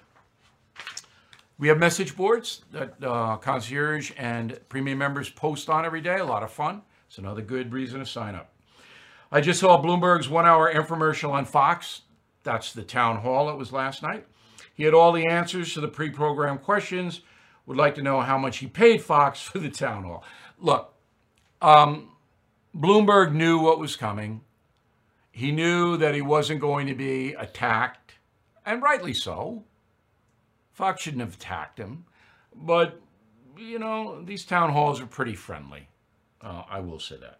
We 1.58 1.67
have 1.67 1.78
message 1.80 2.15
boards 2.15 2.62
that 2.71 2.95
uh, 3.04 3.38
concierge 3.38 4.12
and 4.17 4.60
premium 4.69 4.99
members 4.99 5.30
post 5.30 5.69
on 5.69 5.86
every 5.86 6.02
day. 6.02 6.19
A 6.19 6.26
lot 6.26 6.43
of 6.43 6.52
fun. 6.52 6.84
It's 7.08 7.17
another 7.17 7.41
good 7.41 7.73
reason 7.73 7.99
to 7.99 8.06
sign 8.06 8.36
up. 8.36 8.52
I 9.32 9.41
just 9.41 9.60
saw 9.60 9.82
Bloomberg's 9.82 10.30
one 10.30 10.45
hour 10.45 10.71
infomercial 10.71 11.32
on 11.32 11.45
Fox. 11.45 12.02
That's 12.43 12.73
the 12.73 12.84
town 12.84 13.17
hall 13.17 13.49
it 13.49 13.58
was 13.58 13.71
last 13.71 14.04
night. 14.04 14.28
He 14.76 14.84
had 14.84 14.93
all 14.93 15.12
the 15.12 15.26
answers 15.26 15.73
to 15.73 15.82
the 15.82 15.88
pre 15.88 16.10
programmed 16.10 16.62
questions. 16.62 17.21
Would 17.65 17.78
like 17.78 17.95
to 17.95 18.02
know 18.02 18.21
how 18.21 18.38
much 18.38 18.58
he 18.58 18.67
paid 18.67 19.02
Fox 19.02 19.41
for 19.41 19.60
the 19.60 19.69
town 19.69 20.04
hall. 20.04 20.23
Look, 20.60 20.93
um, 21.62 22.10
Bloomberg 22.76 23.34
knew 23.34 23.60
what 23.60 23.80
was 23.80 23.95
coming. 23.95 24.41
He 25.32 25.52
knew 25.52 25.97
that 25.97 26.13
he 26.13 26.21
wasn't 26.21 26.62
going 26.62 26.88
to 26.88 26.95
be 26.95 27.34
attacked, 27.34 28.15
and 28.65 28.82
rightly 28.82 29.13
so. 29.13 29.63
Fox 30.71 31.02
shouldn't 31.02 31.21
have 31.21 31.36
attacked 31.36 31.80
him. 31.80 32.06
But, 32.56 32.99
you 33.58 33.80
know, 33.80 34.21
these 34.23 34.45
town 34.45 34.71
halls 34.71 35.02
are 35.02 35.06
pretty 35.06 35.36
friendly. 35.36 35.88
Uh, 36.41 36.63
I 36.69 36.80
will 36.82 36.99
say 36.99 37.17
that. 37.17 37.39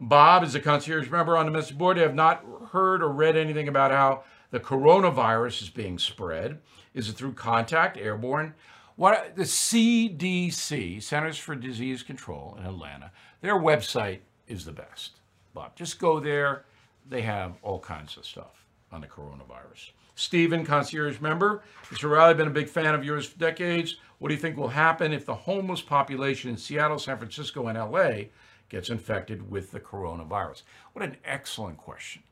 Bob 0.00 0.42
is 0.44 0.54
a 0.54 0.60
concierge 0.60 1.10
member 1.10 1.36
on 1.36 1.44
the 1.44 1.52
message 1.52 1.76
board. 1.76 1.98
I 1.98 2.02
have 2.02 2.14
not 2.14 2.44
heard 2.72 3.02
or 3.02 3.10
read 3.10 3.36
anything 3.36 3.68
about 3.68 3.90
how 3.90 4.22
the 4.50 4.60
coronavirus 4.60 5.62
is 5.62 5.70
being 5.70 5.98
spread. 5.98 6.60
Is 6.94 7.08
it 7.08 7.12
through 7.12 7.34
contact, 7.34 7.98
airborne? 7.98 8.54
What 9.00 9.34
the 9.34 9.44
CDC, 9.44 11.02
Centers 11.02 11.38
for 11.38 11.54
Disease 11.54 12.02
Control 12.02 12.54
in 12.60 12.66
Atlanta, 12.66 13.10
their 13.40 13.54
website 13.54 14.18
is 14.46 14.66
the 14.66 14.72
best. 14.72 15.20
Bob, 15.54 15.74
just 15.74 15.98
go 15.98 16.20
there. 16.20 16.66
They 17.08 17.22
have 17.22 17.54
all 17.62 17.78
kinds 17.80 18.18
of 18.18 18.26
stuff 18.26 18.66
on 18.92 19.00
the 19.00 19.06
coronavirus. 19.06 19.92
Stephen, 20.16 20.66
concierge 20.66 21.18
member. 21.18 21.62
Mr. 21.84 22.10
Riley, 22.10 22.34
been 22.34 22.48
a 22.48 22.50
big 22.50 22.68
fan 22.68 22.94
of 22.94 23.02
yours 23.02 23.24
for 23.24 23.38
decades. 23.38 23.96
What 24.18 24.28
do 24.28 24.34
you 24.34 24.40
think 24.40 24.58
will 24.58 24.68
happen 24.68 25.14
if 25.14 25.24
the 25.24 25.34
homeless 25.34 25.80
population 25.80 26.50
in 26.50 26.58
Seattle, 26.58 26.98
San 26.98 27.16
Francisco, 27.16 27.68
and 27.68 27.78
LA 27.78 28.24
gets 28.68 28.90
infected 28.90 29.50
with 29.50 29.70
the 29.70 29.80
coronavirus? 29.80 30.60
What 30.92 31.06
an 31.06 31.16
excellent 31.24 31.78
question. 31.78 32.22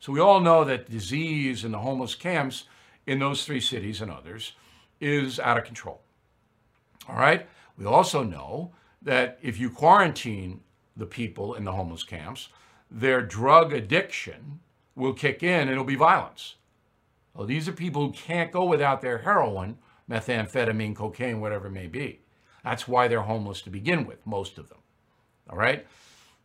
So 0.00 0.12
we 0.12 0.20
all 0.20 0.40
know 0.40 0.64
that 0.64 0.90
disease 0.90 1.64
in 1.64 1.72
the 1.72 1.78
homeless 1.78 2.14
camps 2.14 2.64
in 3.06 3.20
those 3.20 3.46
three 3.46 3.60
cities 3.60 4.02
and 4.02 4.12
others 4.12 4.52
is 5.00 5.40
out 5.40 5.56
of 5.56 5.64
control. 5.64 6.02
All 7.08 7.16
right? 7.16 7.46
We 7.76 7.86
also 7.86 8.22
know 8.22 8.72
that 9.02 9.38
if 9.42 9.58
you 9.58 9.70
quarantine 9.70 10.60
the 10.96 11.06
people 11.06 11.54
in 11.54 11.64
the 11.64 11.72
homeless 11.72 12.04
camps, 12.04 12.48
their 12.90 13.22
drug 13.22 13.72
addiction 13.72 14.60
will 14.94 15.14
kick 15.14 15.42
in 15.42 15.62
and 15.62 15.70
it'll 15.70 15.84
be 15.84 15.96
violence. 15.96 16.56
Well, 17.34 17.46
these 17.46 17.68
are 17.68 17.72
people 17.72 18.06
who 18.06 18.12
can't 18.12 18.52
go 18.52 18.64
without 18.64 19.00
their 19.00 19.18
heroin, 19.18 19.78
methamphetamine, 20.10 20.96
cocaine, 20.96 21.40
whatever 21.40 21.68
it 21.68 21.72
may 21.72 21.86
be. 21.86 22.20
That's 22.64 22.86
why 22.86 23.08
they're 23.08 23.22
homeless 23.22 23.62
to 23.62 23.70
begin 23.70 24.06
with, 24.06 24.26
most 24.26 24.58
of 24.58 24.68
them. 24.68 24.78
All 25.48 25.56
right? 25.56 25.86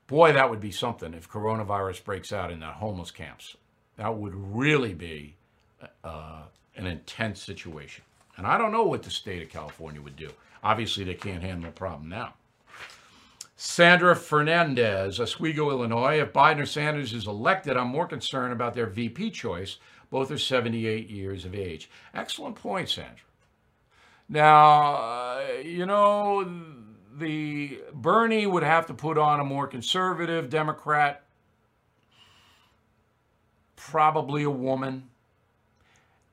Boy, 0.08 0.34
that 0.34 0.50
would 0.50 0.62
be 0.62 0.72
something 0.72 1.14
if 1.14 1.28
coronavirus 1.28 2.04
breaks 2.04 2.32
out 2.32 2.52
in 2.52 2.60
the 2.60 2.68
homeless 2.68 3.12
camps. 3.12 3.58
That 3.98 4.16
would 4.16 4.34
really 4.36 4.94
be 4.94 5.36
uh, 6.04 6.44
an 6.76 6.86
intense 6.86 7.42
situation. 7.42 8.04
And 8.38 8.46
I 8.46 8.58
don't 8.58 8.72
know 8.72 8.84
what 8.84 9.04
the 9.04 9.10
state 9.10 9.42
of 9.42 9.50
California 9.50 10.02
would 10.02 10.16
do. 10.16 10.30
Obviously, 10.64 11.04
they 11.04 11.14
can't 11.14 11.44
handle 11.44 11.70
the 11.70 11.76
problem 11.76 12.10
now. 12.10 12.34
Sandra 13.58 14.16
Fernandez, 14.16 15.20
Oswego, 15.20 15.70
Illinois. 15.70 16.20
If 16.20 16.34
Biden 16.34 16.62
or 16.62 16.66
Sanders 16.66 17.14
is 17.14 17.28
elected, 17.28 17.78
I'm 17.78 17.88
more 17.88 18.08
concerned 18.08 18.52
about 18.52 18.74
their 18.74 18.88
VP 18.88 19.32
choice. 19.32 19.78
Both 20.10 20.32
are 20.32 20.38
78 20.38 21.10
years 21.10 21.46
of 21.46 21.56
age. 21.56 21.90
Excellent 22.14 22.56
point, 22.56 22.90
Sandra. 22.90 23.16
Now, 24.28 24.96
uh, 24.96 25.42
you 25.64 25.86
know, 25.86 26.50
the 27.18 27.80
Bernie 27.94 28.48
would 28.48 28.64
have 28.64 28.88
to 28.88 28.94
put 28.94 29.18
on 29.18 29.40
a 29.40 29.46
more 29.46 29.68
conservative 29.68 30.50
Democrat, 30.50 31.24
probably 33.76 34.44
a 34.44 34.50
woman. 34.50 35.10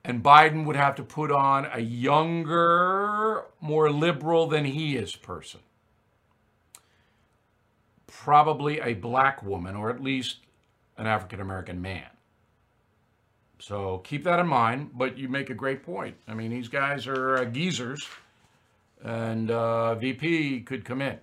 And 0.04 0.22
Biden 0.22 0.64
would 0.66 0.76
have 0.76 0.96
to 0.96 1.02
put 1.02 1.30
on 1.30 1.68
a 1.72 1.80
younger, 1.80 3.44
more 3.60 3.90
liberal 3.90 4.46
than 4.48 4.64
he 4.64 4.96
is 4.96 5.14
person 5.14 5.60
probably 8.22 8.78
a 8.80 8.94
black 8.94 9.42
woman, 9.42 9.74
or 9.74 9.90
at 9.90 10.00
least 10.00 10.36
an 10.96 11.06
African 11.06 11.40
American 11.40 11.82
man. 11.82 12.06
So 13.58 13.98
keep 13.98 14.22
that 14.24 14.38
in 14.38 14.46
mind, 14.46 14.90
but 14.94 15.18
you 15.18 15.28
make 15.28 15.50
a 15.50 15.54
great 15.54 15.82
point. 15.82 16.16
I 16.28 16.34
mean, 16.34 16.50
these 16.50 16.68
guys 16.68 17.06
are 17.06 17.38
uh, 17.38 17.44
geezers, 17.46 18.06
and 19.02 19.50
uh, 19.50 19.94
VP 19.96 20.60
could 20.60 20.84
come 20.84 21.00
in. 21.00 21.18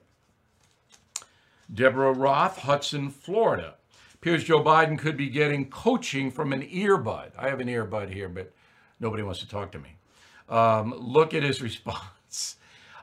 Deborah 1.73 2.13
Roth, 2.13 2.59
Hudson, 2.59 3.09
Florida. 3.09 3.75
Appears 4.15 4.43
Joe 4.43 4.61
Biden 4.61 4.97
could 4.97 5.15
be 5.15 5.29
getting 5.29 5.69
coaching 5.69 6.31
from 6.31 6.51
an 6.51 6.61
earbud. 6.63 7.31
I 7.37 7.47
have 7.47 7.61
an 7.61 7.67
earbud 7.67 8.11
here, 8.11 8.27
but 8.27 8.51
nobody 8.99 9.23
wants 9.23 9.39
to 9.39 9.47
talk 9.47 9.71
to 9.73 9.79
me. 9.79 9.95
Um, 10.47 10.93
look 10.97 11.33
at 11.33 11.43
his 11.43 11.61
response. 11.61 12.55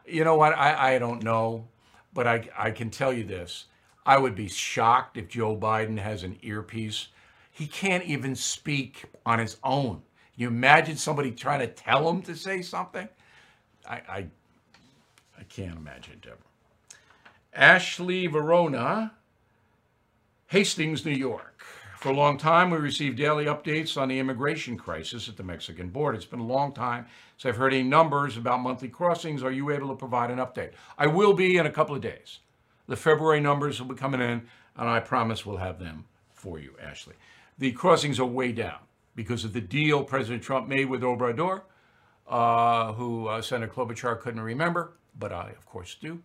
You 0.06 0.24
know 0.24 0.36
what? 0.36 0.52
I, 0.56 0.94
I 0.94 0.98
don't 0.98 1.22
know, 1.22 1.68
but 2.12 2.26
I, 2.26 2.48
I 2.56 2.70
can 2.70 2.90
tell 2.90 3.12
you 3.12 3.24
this. 3.24 3.66
I 4.04 4.18
would 4.18 4.36
be 4.36 4.48
shocked 4.48 5.16
if 5.16 5.28
Joe 5.28 5.56
Biden 5.56 5.98
has 5.98 6.22
an 6.22 6.38
earpiece. 6.42 7.08
He 7.50 7.66
can't 7.66 8.04
even 8.04 8.36
speak 8.36 9.04
on 9.24 9.38
his 9.40 9.56
own. 9.64 10.02
You 10.36 10.48
imagine 10.48 10.96
somebody 10.96 11.32
trying 11.32 11.60
to 11.60 11.66
tell 11.66 12.08
him 12.08 12.22
to 12.22 12.36
say 12.36 12.62
something? 12.62 13.08
I, 13.88 13.94
I, 13.94 14.26
I 15.38 15.42
can't 15.48 15.76
imagine, 15.76 16.18
Deborah. 16.20 16.38
Ashley 17.54 18.26
Verona, 18.26 19.12
Hastings, 20.48 21.04
New 21.04 21.12
York. 21.12 21.55
For 21.98 22.10
a 22.10 22.14
long 22.14 22.36
time, 22.36 22.70
we 22.70 22.76
received 22.76 23.16
daily 23.16 23.46
updates 23.46 24.00
on 24.00 24.08
the 24.08 24.18
immigration 24.18 24.76
crisis 24.76 25.28
at 25.28 25.38
the 25.38 25.42
Mexican 25.42 25.88
border. 25.88 26.16
It's 26.16 26.26
been 26.26 26.40
a 26.40 26.46
long 26.46 26.72
time 26.72 27.06
since 27.38 27.50
I've 27.50 27.58
heard 27.58 27.72
any 27.72 27.84
numbers 27.84 28.36
about 28.36 28.60
monthly 28.60 28.88
crossings. 28.88 29.42
Are 29.42 29.50
you 29.50 29.70
able 29.70 29.88
to 29.88 29.94
provide 29.94 30.30
an 30.30 30.38
update? 30.38 30.72
I 30.98 31.06
will 31.06 31.32
be 31.32 31.56
in 31.56 31.64
a 31.64 31.70
couple 31.70 31.96
of 31.96 32.02
days. 32.02 32.40
The 32.86 32.96
February 32.96 33.40
numbers 33.40 33.80
will 33.80 33.88
be 33.88 33.94
coming 33.94 34.20
in, 34.20 34.42
and 34.76 34.88
I 34.88 35.00
promise 35.00 35.46
we'll 35.46 35.56
have 35.56 35.78
them 35.78 36.04
for 36.34 36.58
you, 36.58 36.74
Ashley. 36.82 37.14
The 37.58 37.72
crossings 37.72 38.20
are 38.20 38.26
way 38.26 38.52
down 38.52 38.78
because 39.14 39.44
of 39.44 39.54
the 39.54 39.62
deal 39.62 40.04
President 40.04 40.42
Trump 40.42 40.68
made 40.68 40.90
with 40.90 41.00
Obrador, 41.00 41.62
uh, 42.28 42.92
who 42.92 43.26
uh, 43.26 43.40
Senator 43.40 43.72
Klobuchar 43.72 44.20
couldn't 44.20 44.42
remember, 44.42 44.92
but 45.18 45.32
I, 45.32 45.48
of 45.56 45.64
course, 45.64 45.96
do. 45.98 46.20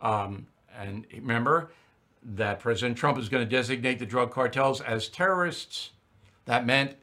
Um, 0.00 0.46
and 0.78 1.04
remember, 1.12 1.70
that 2.34 2.58
President 2.58 2.98
Trump 2.98 3.18
is 3.18 3.28
going 3.28 3.44
to 3.44 3.50
designate 3.50 4.00
the 4.00 4.06
drug 4.06 4.32
cartels 4.32 4.80
as 4.80 5.08
terrorists. 5.08 5.90
That 6.44 6.66
meant 6.66 6.96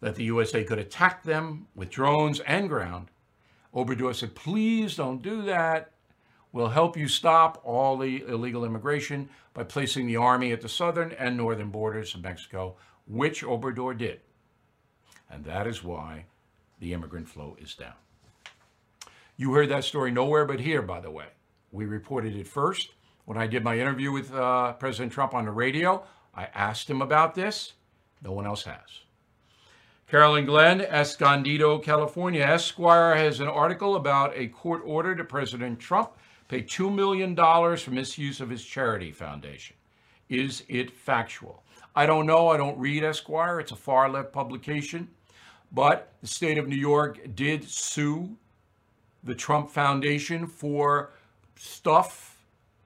that 0.00 0.14
the 0.14 0.24
USA 0.24 0.64
could 0.64 0.78
attack 0.78 1.22
them 1.22 1.66
with 1.74 1.90
drones 1.90 2.40
and 2.40 2.68
ground. 2.68 3.08
Obrador 3.74 4.14
said, 4.14 4.34
please 4.34 4.96
don't 4.96 5.22
do 5.22 5.42
that. 5.42 5.92
We'll 6.52 6.70
help 6.70 6.96
you 6.96 7.06
stop 7.06 7.60
all 7.62 7.96
the 7.98 8.22
illegal 8.26 8.64
immigration 8.64 9.28
by 9.52 9.64
placing 9.64 10.06
the 10.06 10.16
army 10.16 10.50
at 10.50 10.62
the 10.62 10.68
southern 10.68 11.12
and 11.12 11.36
northern 11.36 11.68
borders 11.68 12.14
of 12.14 12.22
Mexico, 12.22 12.76
which 13.06 13.44
Obrador 13.44 13.96
did. 13.96 14.20
And 15.30 15.44
that 15.44 15.66
is 15.66 15.84
why 15.84 16.24
the 16.80 16.92
immigrant 16.92 17.28
flow 17.28 17.56
is 17.60 17.74
down. 17.74 17.92
You 19.36 19.52
heard 19.52 19.68
that 19.68 19.84
story 19.84 20.10
nowhere 20.10 20.44
but 20.44 20.60
here, 20.60 20.82
by 20.82 21.00
the 21.00 21.10
way. 21.10 21.26
We 21.70 21.84
reported 21.84 22.34
it 22.34 22.48
first. 22.48 22.90
When 23.30 23.38
I 23.38 23.46
did 23.46 23.62
my 23.62 23.78
interview 23.78 24.10
with 24.10 24.34
uh, 24.34 24.72
President 24.72 25.12
Trump 25.12 25.34
on 25.34 25.44
the 25.44 25.52
radio, 25.52 26.02
I 26.34 26.48
asked 26.52 26.90
him 26.90 27.00
about 27.00 27.36
this. 27.36 27.74
No 28.24 28.32
one 28.32 28.44
else 28.44 28.64
has. 28.64 29.02
Carolyn 30.08 30.46
Glenn, 30.46 30.80
Escondido, 30.80 31.78
California. 31.78 32.42
Esquire 32.42 33.14
has 33.14 33.38
an 33.38 33.46
article 33.46 33.94
about 33.94 34.32
a 34.34 34.48
court 34.48 34.82
order 34.84 35.14
to 35.14 35.22
President 35.22 35.78
Trump 35.78 36.10
pay 36.48 36.60
$2 36.60 36.92
million 36.92 37.36
for 37.76 37.90
misuse 37.92 38.40
of 38.40 38.50
his 38.50 38.64
charity 38.64 39.12
foundation. 39.12 39.76
Is 40.28 40.64
it 40.66 40.90
factual? 40.90 41.62
I 41.94 42.06
don't 42.06 42.26
know. 42.26 42.48
I 42.48 42.56
don't 42.56 42.80
read 42.80 43.04
Esquire. 43.04 43.60
It's 43.60 43.70
a 43.70 43.76
far 43.76 44.10
left 44.10 44.32
publication. 44.32 45.06
But 45.70 46.12
the 46.20 46.26
state 46.26 46.58
of 46.58 46.66
New 46.66 46.74
York 46.74 47.36
did 47.36 47.62
sue 47.62 48.36
the 49.22 49.36
Trump 49.36 49.70
Foundation 49.70 50.48
for 50.48 51.12
stuff. 51.54 52.29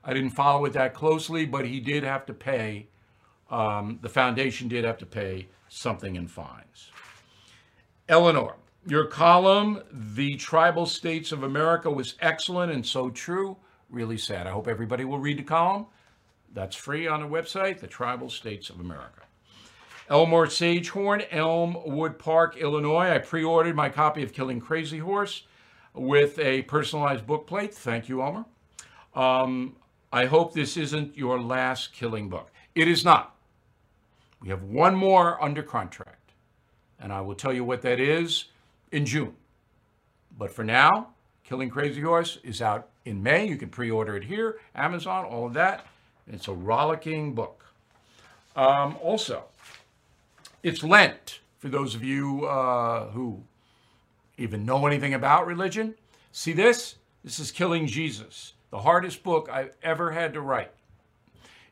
I 0.05 0.13
didn't 0.13 0.31
follow 0.31 0.65
it 0.67 0.75
that 0.75 0.95
closely, 0.95 1.47
but 1.47 1.65
he 1.65 1.81
did 1.81 2.05
have 2.05 2.27
to 2.27 2.35
pay, 2.35 2.89
um, 3.51 3.99
the 4.03 4.09
foundation 4.09 4.69
did 4.69 4.85
have 4.85 4.99
to 4.99 5.07
pay 5.07 5.49
something 5.69 6.17
in 6.17 6.29
fines. 6.29 6.91
Eleanor, 8.09 8.57
your 8.87 9.07
column, 9.07 9.81
The 9.91 10.37
Tribal 10.37 10.85
States 10.85 11.33
of 11.33 11.43
America, 11.43 11.91
was 11.91 12.17
excellent 12.21 12.71
and 12.71 12.85
so 12.85 13.09
true. 13.09 13.57
Really 13.89 14.19
sad. 14.19 14.47
I 14.47 14.51
hope 14.51 14.69
everybody 14.69 15.05
will 15.05 15.19
read 15.19 15.39
the 15.39 15.43
column. 15.43 15.87
That's 16.53 16.77
free 16.77 17.07
on 17.07 17.21
the 17.21 17.27
website, 17.27 17.81
The 17.81 17.87
Tribal 17.87 18.29
States 18.29 18.69
of 18.69 18.81
America. 18.81 19.23
Elmore 20.11 20.47
Sagehorn, 20.47 21.27
Elmwood 21.31 22.19
Park, 22.19 22.59
Illinois. 22.59 23.11
I 23.11 23.19
pre 23.19 23.43
ordered 23.43 23.75
my 23.75 23.89
copy 23.89 24.23
of 24.23 24.35
Killing 24.35 24.61
Crazy 24.61 24.99
Horse 24.99 25.47
with 25.95 26.39
a 26.39 26.63
personalized 26.63 27.27
book 27.27 27.47
plate. 27.47 27.73
Thank 27.73 28.11
you, 28.11 28.21
Elmer. 28.21 28.45
Um, 29.15 29.77
I 30.15 30.27
hope 30.27 30.55
this 30.55 30.77
isn't 30.77 31.19
your 31.19 31.41
last 31.41 31.93
killing 31.93 32.29
book. 32.29 32.53
It 32.77 32.87
is 32.87 33.05
not. 33.05 33.35
We 34.41 34.49
have 34.49 34.63
one 34.63 34.95
more 34.95 35.43
under 35.43 35.61
contract 35.61 36.31
and 37.01 37.13
I 37.13 37.21
will 37.21 37.35
tell 37.35 37.53
you 37.53 37.65
what 37.65 37.83
that 37.83 37.99
is 37.99 38.45
in 38.93 39.07
June. 39.07 39.35
But 40.39 40.53
for 40.53 40.63
now, 40.63 41.09
Killing 41.43 41.69
Crazy 41.69 42.01
Horse 42.01 42.39
is 42.45 42.63
out 42.63 42.91
in 43.05 43.25
May. 43.25 43.49
You 43.49 43.57
can 43.57 43.71
pre 43.71 43.91
order 43.91 44.17
it 44.17 44.23
here, 44.23 44.61
Amazon, 44.77 45.25
all 45.25 45.49
of 45.49 45.55
that. 45.55 45.85
It's 46.29 46.47
a 46.47 46.53
rollicking 46.53 47.35
book. 47.35 47.65
Um, 48.55 48.97
also, 49.03 49.43
it's 50.63 50.85
Lent 50.85 51.41
for 51.59 51.69
those 51.69 51.97
of 51.97 52.05
you 52.05 52.47
uh, 52.47 53.09
who 53.09 53.43
even 54.39 54.65
know 54.65 54.87
anything 54.87 55.15
about 55.15 55.45
religion. 55.45 55.97
See 56.31 56.53
this? 56.53 56.95
This 57.25 57.41
is 57.41 57.51
Killing 57.51 57.89
Jesus, 57.89 58.53
the 58.75 58.81
hardest 58.81 59.23
book 59.23 59.49
I've 59.53 59.71
ever 59.85 60.11
had 60.11 60.35
to 60.35 60.41
write. 60.41 60.73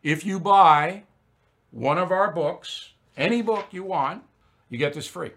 If 0.04 0.24
you 0.24 0.38
buy 0.38 1.02
one 1.72 1.98
of 1.98 2.12
our 2.12 2.30
books, 2.30 2.92
any 3.16 3.42
book 3.42 3.66
you 3.72 3.82
want, 3.82 4.22
you 4.68 4.78
get 4.78 4.92
this 4.92 5.08
free. 5.08 5.32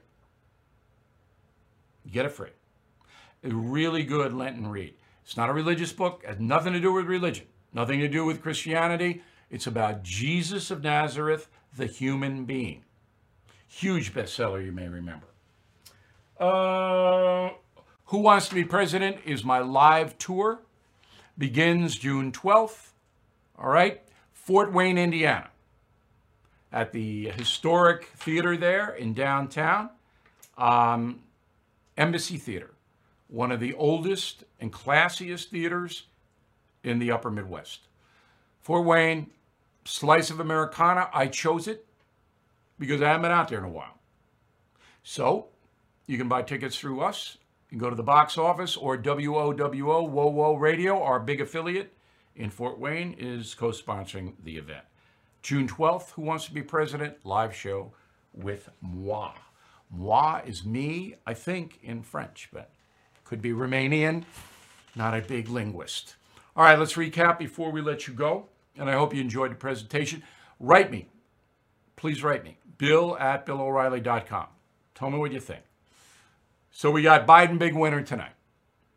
You 2.03 2.11
get 2.11 2.27
it 2.27 2.33
free. 2.33 2.51
A 3.43 3.49
really 3.49 4.03
good 4.03 4.31
Lenten 4.31 4.67
read. 4.67 4.93
It's 5.23 5.35
not 5.35 5.49
a 5.49 5.53
religious 5.53 5.91
book, 5.91 6.21
it 6.23 6.29
has 6.29 6.39
nothing 6.39 6.71
to 6.73 6.79
do 6.79 6.93
with 6.93 7.07
religion, 7.07 7.47
nothing 7.73 7.99
to 7.99 8.07
do 8.07 8.25
with 8.25 8.43
Christianity. 8.43 9.23
It's 9.49 9.65
about 9.65 10.03
Jesus 10.03 10.69
of 10.69 10.83
Nazareth, 10.83 11.47
the 11.75 11.87
human 11.87 12.45
being. 12.45 12.83
Huge 13.67 14.13
bestseller, 14.13 14.63
you 14.63 14.71
may 14.71 14.87
remember. 14.87 15.25
Uh, 16.39 17.49
Who 18.05 18.19
Wants 18.19 18.49
to 18.49 18.53
Be 18.53 18.63
President 18.63 19.17
is 19.25 19.43
my 19.43 19.57
live 19.57 20.15
tour. 20.19 20.59
Begins 21.37 21.97
June 21.97 22.31
12th. 22.31 22.91
All 23.57 23.69
right. 23.69 24.01
Fort 24.33 24.71
Wayne, 24.71 24.97
Indiana 24.97 25.49
at 26.75 26.91
the 26.91 27.29
historic 27.29 28.05
theater 28.17 28.57
there 28.57 28.89
in 28.89 29.13
downtown, 29.13 29.89
um, 30.57 31.21
Embassy 31.97 32.37
Theater, 32.37 32.71
one 33.29 33.49
of 33.49 33.61
the 33.61 33.73
oldest 33.75 34.43
and 34.59 34.73
classiest 34.73 35.45
theaters 35.45 36.03
in 36.83 36.99
the 36.99 37.11
upper 37.11 37.31
Midwest. 37.31 37.87
Fort 38.61 38.85
Wayne, 38.85 39.31
slice 39.85 40.29
of 40.29 40.41
Americana, 40.41 41.09
I 41.13 41.27
chose 41.27 41.69
it 41.69 41.85
because 42.77 43.01
I 43.01 43.07
haven't 43.07 43.21
been 43.21 43.31
out 43.31 43.47
there 43.47 43.59
in 43.59 43.65
a 43.65 43.69
while. 43.69 43.97
So 45.01 45.47
you 46.07 46.17
can 46.17 46.27
buy 46.27 46.41
tickets 46.41 46.77
through 46.77 46.99
us. 46.99 47.37
Can 47.75 47.81
go 47.81 47.89
to 47.89 47.95
the 47.97 48.03
box 48.03 48.37
office 48.37 48.77
or 48.77 48.97
WOWO, 48.97 50.09
Whoa 50.09 50.55
Radio, 50.55 51.03
our 51.03 51.19
big 51.19 51.41
affiliate 51.41 51.91
in 52.33 52.49
Fort 52.49 52.79
Wayne, 52.79 53.13
is 53.19 53.53
co 53.53 53.71
sponsoring 53.71 54.35
the 54.41 54.55
event. 54.55 54.85
June 55.41 55.67
12th, 55.67 56.11
Who 56.11 56.21
Wants 56.21 56.45
to 56.45 56.53
Be 56.53 56.61
President? 56.61 57.17
Live 57.25 57.53
show 57.53 57.91
with 58.33 58.69
moi. 58.79 59.33
Moi 59.91 60.41
is 60.45 60.63
me, 60.63 61.15
I 61.27 61.33
think, 61.33 61.79
in 61.83 62.01
French, 62.01 62.47
but 62.53 62.71
could 63.25 63.41
be 63.41 63.49
Romanian. 63.49 64.23
Not 64.95 65.13
a 65.13 65.19
big 65.19 65.49
linguist. 65.49 66.15
All 66.55 66.63
right, 66.63 66.79
let's 66.79 66.93
recap 66.93 67.37
before 67.37 67.73
we 67.73 67.81
let 67.81 68.07
you 68.07 68.13
go. 68.13 68.47
And 68.77 68.89
I 68.89 68.93
hope 68.93 69.13
you 69.13 69.19
enjoyed 69.19 69.51
the 69.51 69.55
presentation. 69.55 70.23
Write 70.61 70.91
me. 70.91 71.09
Please 71.97 72.23
write 72.23 72.45
me. 72.45 72.57
Bill 72.77 73.17
at 73.17 73.45
BillO'Reilly.com. 73.45 74.47
Tell 74.93 75.09
me 75.09 75.17
what 75.17 75.33
you 75.33 75.41
think. 75.41 75.63
So 76.77 76.91
we 76.91 77.03
got 77.03 77.25
Biden 77.25 77.57
big 77.57 77.73
winner 77.73 78.01
tonight. 78.01 78.33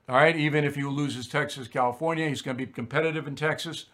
All 0.08 0.16
right, 0.16 0.34
even 0.34 0.64
if 0.64 0.74
he 0.74 0.82
loses 0.82 1.28
Texas, 1.28 1.68
California, 1.68 2.28
he's 2.28 2.42
going 2.42 2.56
to 2.56 2.66
be 2.66 2.72
competitive 2.72 3.28
in 3.28 3.36
Texas. 3.36 3.84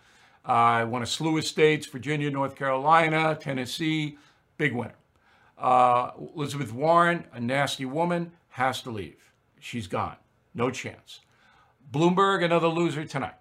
Uh, 0.43 0.87
won 0.89 1.03
a 1.03 1.07
slew 1.07 1.37
of 1.37 1.45
states, 1.45 1.87
Virginia, 1.87 2.31
North 2.31 2.57
Carolina, 2.57 3.37
Tennessee, 3.39 4.17
big 4.57 4.75
winner. 4.75 4.95
Uh, 5.59 6.13
Elizabeth 6.35 6.73
Warren, 6.73 7.25
a 7.35 7.39
nasty 7.39 7.85
woman, 7.85 8.33
has 8.49 8.81
to 8.81 8.91
leave. 8.91 9.31
She's 9.61 9.87
gone. 9.87 10.17
No 10.55 10.71
chance. 10.71 11.21
Bloomberg, 11.93 12.43
another 12.43 12.69
loser 12.69 13.05
tonight. 13.05 13.37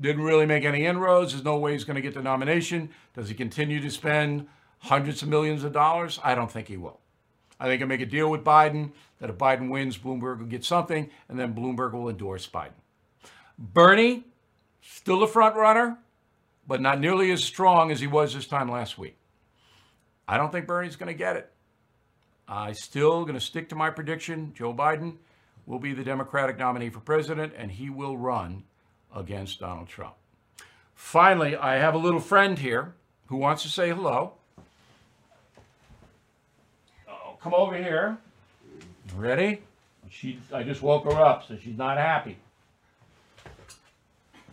Didn't 0.00 0.22
really 0.22 0.46
make 0.46 0.64
any 0.64 0.86
inroads. 0.86 1.32
There's 1.32 1.44
no 1.44 1.58
way 1.58 1.72
he's 1.72 1.84
going 1.84 1.96
to 1.96 2.02
get 2.02 2.14
the 2.14 2.22
nomination. 2.22 2.88
Does 3.14 3.28
he 3.28 3.34
continue 3.34 3.82
to 3.82 3.90
spend 3.90 4.48
hundreds 4.78 5.20
of 5.20 5.28
millions 5.28 5.64
of 5.64 5.74
dollars? 5.74 6.18
I 6.24 6.34
don't 6.34 6.50
think 6.50 6.68
he 6.68 6.78
will. 6.78 7.00
I 7.60 7.66
think 7.66 7.80
i'll 7.82 7.88
make 7.88 8.00
a 8.00 8.06
deal 8.06 8.28
with 8.30 8.42
Biden 8.42 8.90
that 9.20 9.30
if 9.30 9.36
Biden 9.36 9.70
wins, 9.70 9.96
Bloomberg 9.96 10.38
will 10.38 10.46
get 10.46 10.64
something, 10.64 11.08
and 11.28 11.38
then 11.38 11.54
Bloomberg 11.54 11.92
will 11.92 12.08
endorse 12.08 12.48
Biden. 12.48 12.72
Bernie, 13.58 14.24
still 14.80 15.22
a 15.22 15.28
front 15.28 15.54
runner, 15.54 15.98
but 16.66 16.80
not 16.80 16.98
nearly 16.98 17.30
as 17.30 17.44
strong 17.44 17.92
as 17.92 18.00
he 18.00 18.06
was 18.06 18.34
this 18.34 18.46
time 18.46 18.70
last 18.70 18.98
week. 18.98 19.16
I 20.26 20.36
don't 20.36 20.50
think 20.50 20.66
Bernie's 20.66 20.96
going 20.96 21.12
to 21.12 21.18
get 21.18 21.36
it. 21.36 21.52
I 22.48 22.72
still 22.72 23.24
going 23.24 23.34
to 23.34 23.40
stick 23.40 23.68
to 23.68 23.76
my 23.76 23.90
prediction. 23.90 24.52
Joe 24.54 24.72
Biden 24.72 25.18
will 25.66 25.78
be 25.78 25.92
the 25.92 26.02
Democratic 26.02 26.58
nominee 26.58 26.90
for 26.90 27.00
president, 27.00 27.52
and 27.56 27.70
he 27.70 27.90
will 27.90 28.16
run 28.16 28.64
against 29.14 29.60
Donald 29.60 29.88
Trump. 29.88 30.14
Finally, 30.94 31.56
I 31.56 31.76
have 31.76 31.94
a 31.94 31.98
little 31.98 32.20
friend 32.20 32.58
here 32.58 32.94
who 33.26 33.36
wants 33.36 33.62
to 33.62 33.68
say 33.68 33.90
hello. 33.90 34.34
Oh, 37.08 37.29
come 37.42 37.54
over 37.54 37.76
here. 37.76 38.18
Ready? 39.14 39.62
She, 40.08 40.38
I 40.52 40.62
just 40.62 40.82
woke 40.82 41.04
her 41.04 41.18
up, 41.20 41.46
so 41.46 41.56
she's 41.56 41.76
not 41.76 41.96
happy. 41.96 42.36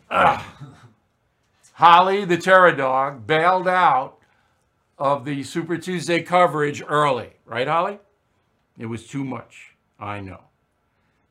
Ah. 0.09 0.55
Holly 1.73 2.25
the 2.25 2.37
Terror 2.37 2.71
Dog 2.71 3.27
bailed 3.27 3.67
out 3.67 4.17
of 4.97 5.25
the 5.25 5.43
Super 5.43 5.77
Tuesday 5.77 6.21
coverage 6.21 6.81
early, 6.87 7.31
right, 7.45 7.67
Holly? 7.67 7.99
It 8.77 8.87
was 8.87 9.07
too 9.07 9.23
much. 9.23 9.75
I 9.99 10.19
know. 10.19 10.41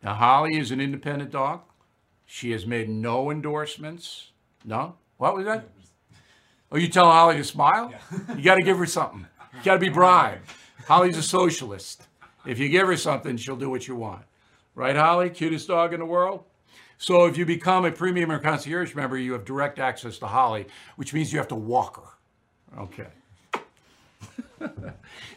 Now, 0.02 0.14
Holly 0.14 0.59
is 0.59 0.70
an 0.70 0.80
independent 0.80 1.30
dog. 1.30 1.62
She 2.26 2.50
has 2.50 2.66
made 2.66 2.88
no 2.88 3.30
endorsements. 3.30 4.30
No? 4.64 4.96
What 5.16 5.36
was 5.36 5.46
that? 5.46 5.68
Oh, 6.72 6.78
you 6.78 6.88
tell 6.88 7.09
Holly 7.09 7.36
to 7.36 7.44
smile? 7.44 7.92
Yeah. 7.92 8.34
you 8.36 8.42
got 8.42 8.57
to 8.57 8.62
give 8.62 8.76
her 8.76 8.86
something. 8.86 9.24
You 9.54 9.62
got 9.62 9.74
to 9.74 9.78
be 9.78 9.88
bribed. 9.88 10.50
Holly's 10.87 11.16
a 11.16 11.22
socialist. 11.22 12.07
If 12.47 12.59
you 12.59 12.68
give 12.68 12.87
her 12.87 12.97
something, 12.97 13.37
she'll 13.37 13.57
do 13.57 13.70
what 13.70 13.89
you 13.89 13.97
want. 13.97 14.22
Right, 14.74 14.95
Holly? 14.95 15.31
Cutest 15.31 15.68
dog 15.68 15.95
in 15.95 16.01
the 16.01 16.07
world? 16.07 16.45
So 16.99 17.27
if 17.27 17.37
you 17.37 17.45
become 17.45 17.85
a 17.85 17.93
premium 17.93 18.31
or 18.31 18.39
concierge 18.39 18.95
member, 18.95 19.18
you 19.18 19.33
have 19.33 19.45
direct 19.45 19.79
access 19.79 20.18
to 20.18 20.27
Holly, 20.27 20.66
which 20.97 21.12
means 21.12 21.33
you 21.33 21.39
have 21.39 21.49
to 21.49 21.55
walk 21.55 21.97
her. 21.97 22.83
Okay. 22.83 23.09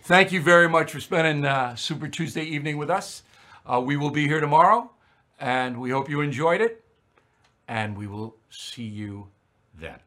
Thank 0.04 0.32
you 0.32 0.42
very 0.42 0.70
much 0.70 0.92
for 0.92 1.00
spending 1.00 1.46
uh, 1.46 1.76
Super 1.76 2.08
Tuesday 2.08 2.44
evening 2.44 2.78
with 2.78 2.90
us. 2.90 3.24
Uh, 3.66 3.82
we 3.82 3.98
will 3.98 4.10
be 4.10 4.28
here 4.28 4.40
tomorrow, 4.40 4.90
and 5.40 5.80
we 5.80 5.90
hope 5.90 6.10
you 6.10 6.22
enjoyed 6.22 6.62
it, 6.62 6.84
and 7.68 7.98
we 7.98 8.08
will 8.08 8.36
see 8.50 8.84
you 8.84 9.28
then. 9.80 10.00